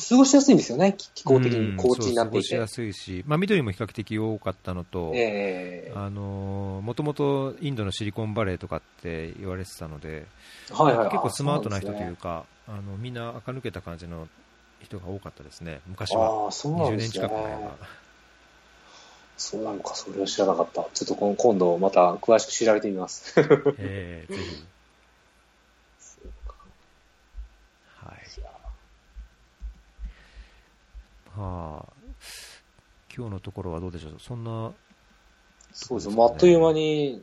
[0.08, 2.68] 過ごしやすいんですよね、気気候的に、うん高地になっていて過ごしや。
[2.68, 10.26] すいし、まあ、緑も比較的多かったのと、もともとインドのシリコンバレーとかって言われてたので、
[10.70, 11.10] はいはい。
[11.10, 14.28] 結構スマートな人というか、あのみんな垢抜けた感じの
[14.82, 16.44] 人が多かったですね、昔は。
[16.44, 17.32] ああ、そうなん20年近く。
[17.32, 17.76] 前は。
[19.36, 20.86] そうなのか、それは知らなかった。
[20.92, 23.34] ちょっと今今度また詳しく調べてみます。
[23.78, 24.64] えーぜひ。
[28.04, 28.18] はい。
[31.38, 31.92] はあ、
[33.14, 34.72] 今日のところはどうでしょう、そんな、
[35.72, 36.10] そうですよ。
[36.12, 37.22] もうあっという間に、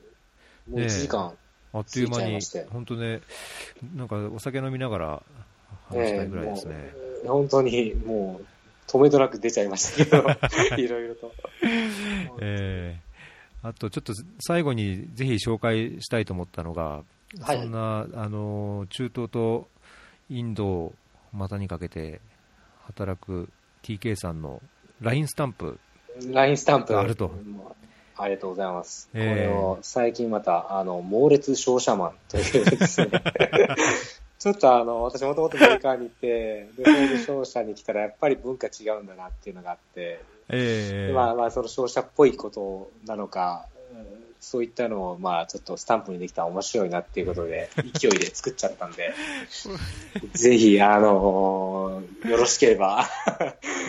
[0.70, 1.34] もう1時間。
[1.74, 2.40] あっという間に
[2.70, 3.22] 本当ね、
[3.96, 5.24] なんかお酒飲みながら
[5.90, 6.74] 話したいぐらいですね。
[6.76, 8.46] ええもう本当にもう、
[8.88, 11.32] 止めどなく出ちゃいましたけど、 いろいろと。
[12.40, 13.06] えー
[13.68, 17.04] あとちょっと最後にぜひ紹介したいと思ったのが、
[17.42, 19.68] はいそんなあの中東と
[20.30, 20.94] インドを
[21.34, 22.22] 股にかけて
[22.84, 23.50] 働く
[23.86, 24.64] TK さんの
[25.02, 25.80] LINE スタンプ、
[26.32, 26.98] LINE スタンプ。
[26.98, 27.32] あると。
[28.18, 29.10] ありがとうございます。
[29.14, 33.10] ええこれを最近また、あの、猛烈商社マンというですね、
[34.40, 41.08] ちょっとあの、私もともとアメリカに行って、で、商社に来たらやっぱり文化違うんだなっていうのがあって、えー。
[41.08, 43.75] でまあまあその商社っぽいことなのか、うん
[44.40, 47.70] そういったのをまあちょっとスタンプにできたら面白いなっていうことで、
[48.00, 49.14] 勢いで作っちゃったんで、
[50.34, 53.08] ぜひ、あのよろしければ、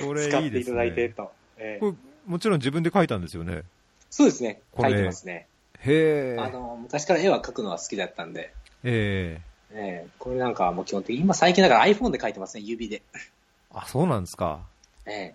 [0.04, 1.14] これ使っていただいてね。
[1.14, 1.32] と。
[1.58, 1.92] ええこれ
[2.26, 3.62] もちろん自分で書いたんですよね。
[4.10, 5.46] そうですね、これ書いてますね。
[5.78, 6.40] へえ。
[6.40, 9.40] あの、昔から絵は描くのは好きだったんで、え
[9.72, 13.02] ええこれなんかはもう基本的に、今最近だから iPhone で描いてますね、指で。
[13.12, 14.60] ーあ、そうなんですか。
[15.06, 15.34] え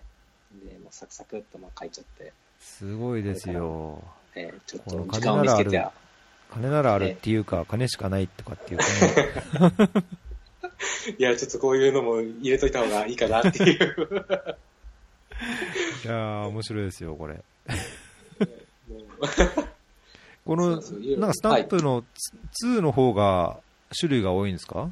[0.66, 4.02] で、もうサクサクっとまあ描いちゃって、すごいですよ。
[4.34, 5.92] ええちょっことの時間を見つけて金ならあ。
[6.52, 8.84] 金ならあるっていうか、金しかないとかっていう、こ
[11.18, 13.96] いや、ちょっとこういうのも入れといた方がいいかなっていう。
[13.98, 14.06] の
[16.04, 17.40] いやー、面白いですよ、これ。
[20.44, 22.04] この、なんかスタンプの
[22.64, 23.60] 2の方が
[23.98, 24.90] 種類が多いんですか？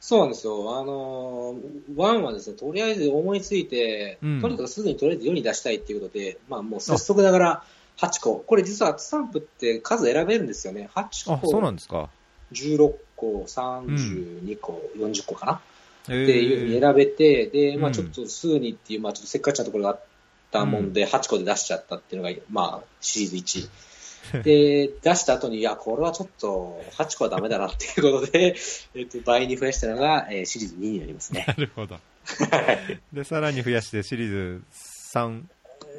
[0.00, 0.78] そうなんですよ。
[0.78, 4.40] あのー、ワンはですね、とりあえず思いついて、うん。
[4.40, 7.64] とにかくすぐにとりあえず世に出したいっていうことで、まあもう早速ながら
[7.98, 8.36] 8個。
[8.36, 10.88] これ実はスタンプって数選べるんですよね。
[10.94, 12.08] 8あ、個、そうなんですか。
[12.52, 15.60] 16個、32個、40個かな
[16.08, 20.04] えっていうふうに選べて、で、まうんあちょっとすぐにっていう、まあちょっとせっかちなところがあっ
[20.50, 23.68] たもんで、8個で出しちゃったっていうのが、まあシリーズ1。
[24.42, 28.56] で、出した後に、いや、これはちょっと8個はダメだなっていうことで、
[28.94, 31.44] えっと、倍に増やしたのが、えーシリーズ2になりますね。
[31.46, 31.98] なるほど。
[33.12, 35.44] で、さらに増やしてシリーズ3。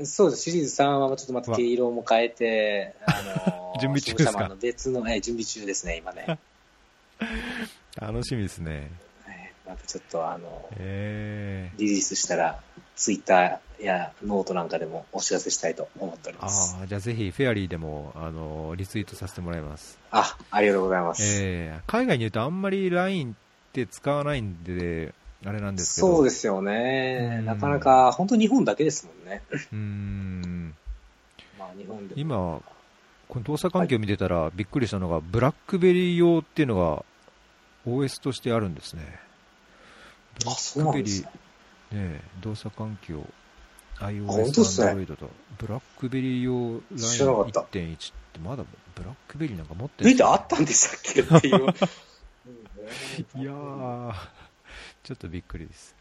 [0.06, 0.43] そうです。
[0.43, 3.12] シリーズ3はちょっとまた毛色も変えて、 あ
[3.45, 4.56] のー準備中ですか？
[4.62, 6.39] 別の、えー準備中ですね、今ね。
[8.00, 8.91] 楽しみですね。
[9.28, 12.60] えーまたちょっとあの、えリリースしたら、
[12.95, 16.76] Twitter やノートなんかでもお知らせしたいと思っておりー、ます。
[16.80, 19.97] ああ、じゃあぜひフェアリーでも、あの、リツイートさせてもらいます。
[20.12, 21.22] あ、ありがとうございます。
[21.24, 25.14] えー、海外に言うとあんまり LINE って使わないんで、
[25.46, 26.16] あれなんですけど。
[26.16, 27.42] そうですよねう。
[27.44, 29.42] んなかなか、本当日本だけですもんね。
[29.52, 30.76] うーん。
[31.58, 32.22] まあ日本でも。
[32.22, 32.62] 今、
[33.30, 37.06] この動作環境を見てたらびっくりしたのが、ブラックベリー用っていうのが
[37.88, 39.20] OS としてあるんですね。
[40.40, 41.30] ブラあ、そうなんですね。
[41.30, 41.32] ね
[41.92, 43.24] え動作環境、
[44.00, 48.64] iOS、Android と、ブラックベリー用知らなかった LINE1.1 ってまだ
[48.96, 51.66] ブラックベリーなんか持って抜いてあったんでしたっけっていう。
[52.46, 52.48] う
[53.38, 54.14] んいやー、
[55.04, 55.95] ちょっとびっくりです。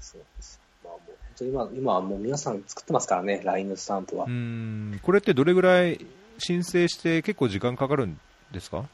[0.00, 0.60] そうです。
[0.84, 4.32] まあもう本当に今、今はもう皆さん作ってますからね、LINE のスタンプはうー。
[4.32, 6.04] ん、これってどれぐらい
[6.38, 8.18] 申請して結構時間かかるん
[8.52, 8.84] ですか？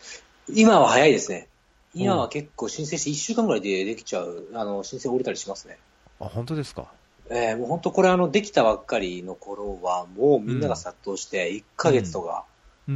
[0.48, 1.48] 今は早いですね。
[1.94, 5.78] 今は結構申請して1週間ぐらいでできちゃう、あの、申請降りたりしますね。
[6.20, 6.86] あ、本当ですか？
[7.30, 12.42] えーもう本当これあの、できたばっかりの頃は、もうみんなが殺到して、1ヶ月とか、うんうん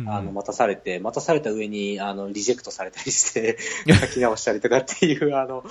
[0.09, 3.59] あの、待たされて、待たされた上に、あの、リジェクトされたりして、
[4.01, 5.65] 書き直したりとかっていう、あの、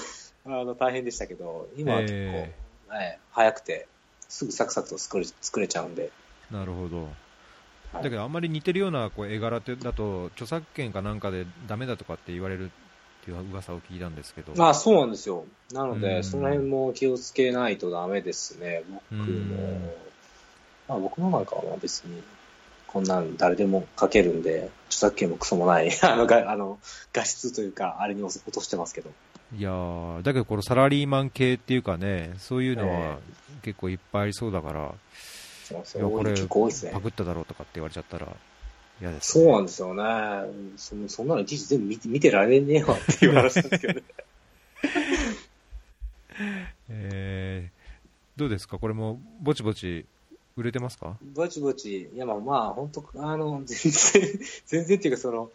[0.45, 2.61] あの、大変でしたけど、今は結構、ええー
[3.33, 3.87] 早くて、
[4.27, 6.11] すぐサクサクと作れ作れちゃうんで。
[6.51, 7.03] なるほど。
[7.03, 12.69] はいだけどあんまり似てるようなこう絵柄だと著作権かなんかでダメだとかって言われるっ
[13.25, 14.53] ていう噂を聞いたんですけど。
[14.55, 15.45] まあそうなんですよ。
[15.73, 18.83] なのうんで、その辺も気をつけないとダメですね。
[19.11, 19.91] 僕もうん。
[20.87, 22.23] まあ僕のなんかは別に、
[22.91, 26.79] こんなん誰でも書けるんで、著作権もクソもない、 あの、があの
[27.13, 29.11] 画質というか、あれに落としてますけど。
[29.53, 33.19] いやーだけどこのサラリーマン系っていうかね、そういうのは
[33.61, 34.93] 結構いっぱいありそうだから、
[35.65, 36.47] そうそいうやこれね
[36.93, 37.01] パ。
[37.01, 38.27] クっただろうとかって言われちゃったら
[39.01, 40.03] 嫌です、そうなんですよね。
[40.77, 44.01] そそんなのいちいち全部見て見てられねえわっていう話ですけどね。
[46.89, 48.79] えー、どうですか？
[48.79, 50.05] これもぼちぼち
[50.61, 51.17] 売れてますか？
[51.35, 55.51] ぼちぼち、いやまあまあ、本当あの、 全然、全然っていうかその、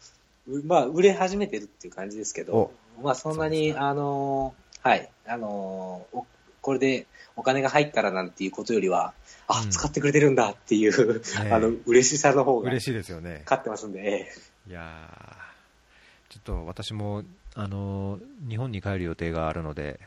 [0.48, 6.26] うまあ、売れ始めてるっていう感じですけど、まあそんなに、あの、はい、あの、お
[6.62, 9.14] これでお金が入ったらなんていうことよりは、
[9.46, 9.70] あ、うん。
[9.70, 13.42] 使ってくれてるんだっていう、ねあの、嬉しさの方が嬉しいですよね。
[13.44, 14.04] 勝ってますんで、え
[14.68, 14.70] え。
[14.70, 17.22] いやーちょっと私も、
[17.54, 20.00] あのー日本に帰る予定があるので、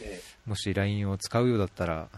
[0.00, 2.16] えもし LINE を使うようだったら、え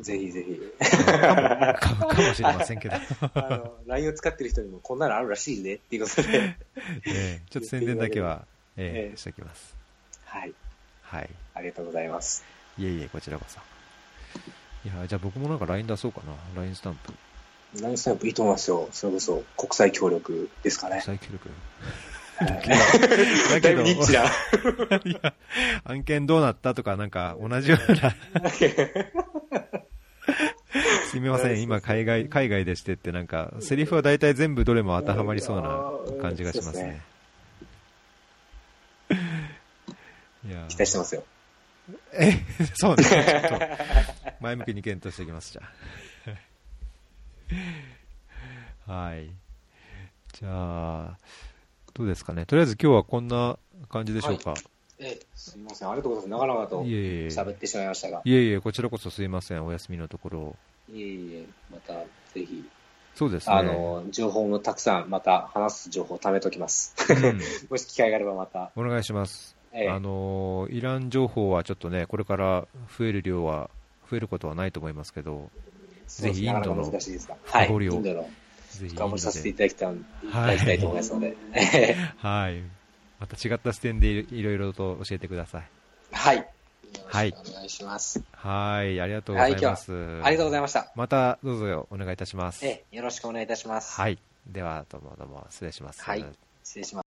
[0.00, 0.60] ぜひぜひ。
[0.78, 2.94] 買うかもしれませんけど、
[3.34, 6.56] あの、LINE を使ってる人にもこんなのあるらしいねっていうことで、
[7.06, 9.74] えーちょっと宣伝だけは、えええーしておきます。
[10.24, 10.52] はい、
[11.02, 11.30] はい。
[11.54, 12.44] ありがとうございます。
[12.78, 13.58] いえいえ、こちらこそ。
[14.84, 16.22] いや、じゃあ僕もなんか LINE 出そうか
[16.54, 16.60] な。
[16.60, 17.12] LINE スタンプ。
[17.82, 18.88] LINE スタンプいいと思いますよ。
[18.92, 21.02] それこそ国際協力ですかね。
[21.04, 21.48] 再協力？
[21.48, 21.58] はい
[22.40, 22.46] だ
[23.60, 23.84] けど、
[25.84, 27.98] 案件どうなったとか、なんか同じような、
[31.10, 37.02] すみません、今海外、海外でしてって、なんか、セリフは大体全部どれも当てはまりそうな感じがしますね。
[40.46, 41.24] いや期待してますよ。
[42.12, 42.32] え、
[42.74, 43.04] そうね。
[43.04, 43.66] ちょっと、
[44.40, 45.62] 前向きに検討しておきます、じゃ
[48.86, 48.92] あ。
[48.92, 49.30] はい。
[50.32, 51.18] じゃあ、
[51.94, 52.46] どうですかね。
[52.46, 53.58] とりあえず今日はこんな
[53.88, 54.54] 感じでしょうか。
[55.02, 55.88] ええ、すみません。
[55.88, 56.40] ありがとうございます。
[56.42, 56.82] 長々と。
[56.84, 58.20] 喋ってしまいましたが。
[58.22, 60.56] いえいえ、こちらこそすいません、お休みのところ。
[60.92, 62.64] いえいえ、またぜひ、
[63.14, 63.54] そうですね。
[63.54, 66.94] あの、情報もたくさん、また話す情報を貯めときます。
[67.08, 67.40] うん
[67.70, 68.70] もし機会があればまた。
[68.76, 69.56] お願いします。
[69.72, 72.66] ええあのイラン情報はちょっとね、これから
[72.98, 73.70] 増える量は、
[74.10, 75.50] 増えることはないと思いますけど、
[76.08, 76.84] ぜひインドの。
[76.84, 78.28] 深掘りをインドの
[78.70, 79.58] ぜひ深ド掘りさせていで。
[79.58, 81.36] ただきたい、いただきたいと思いますので。
[82.18, 82.79] はい。
[83.20, 85.62] また違った視点でいいろいろと教えてください。
[86.12, 86.48] はい。
[87.06, 88.22] はいお願いします。
[88.32, 89.92] はい、ありがとうございます。
[90.22, 90.92] ありがとうございました。
[90.96, 92.66] またどうぞお願いいたします。
[92.66, 94.00] ええ、よろしくお願いいたします。
[94.00, 94.18] はい。
[94.46, 96.02] では、どうもどうも失礼します。
[96.02, 96.24] はい
[96.64, 97.09] 失礼します。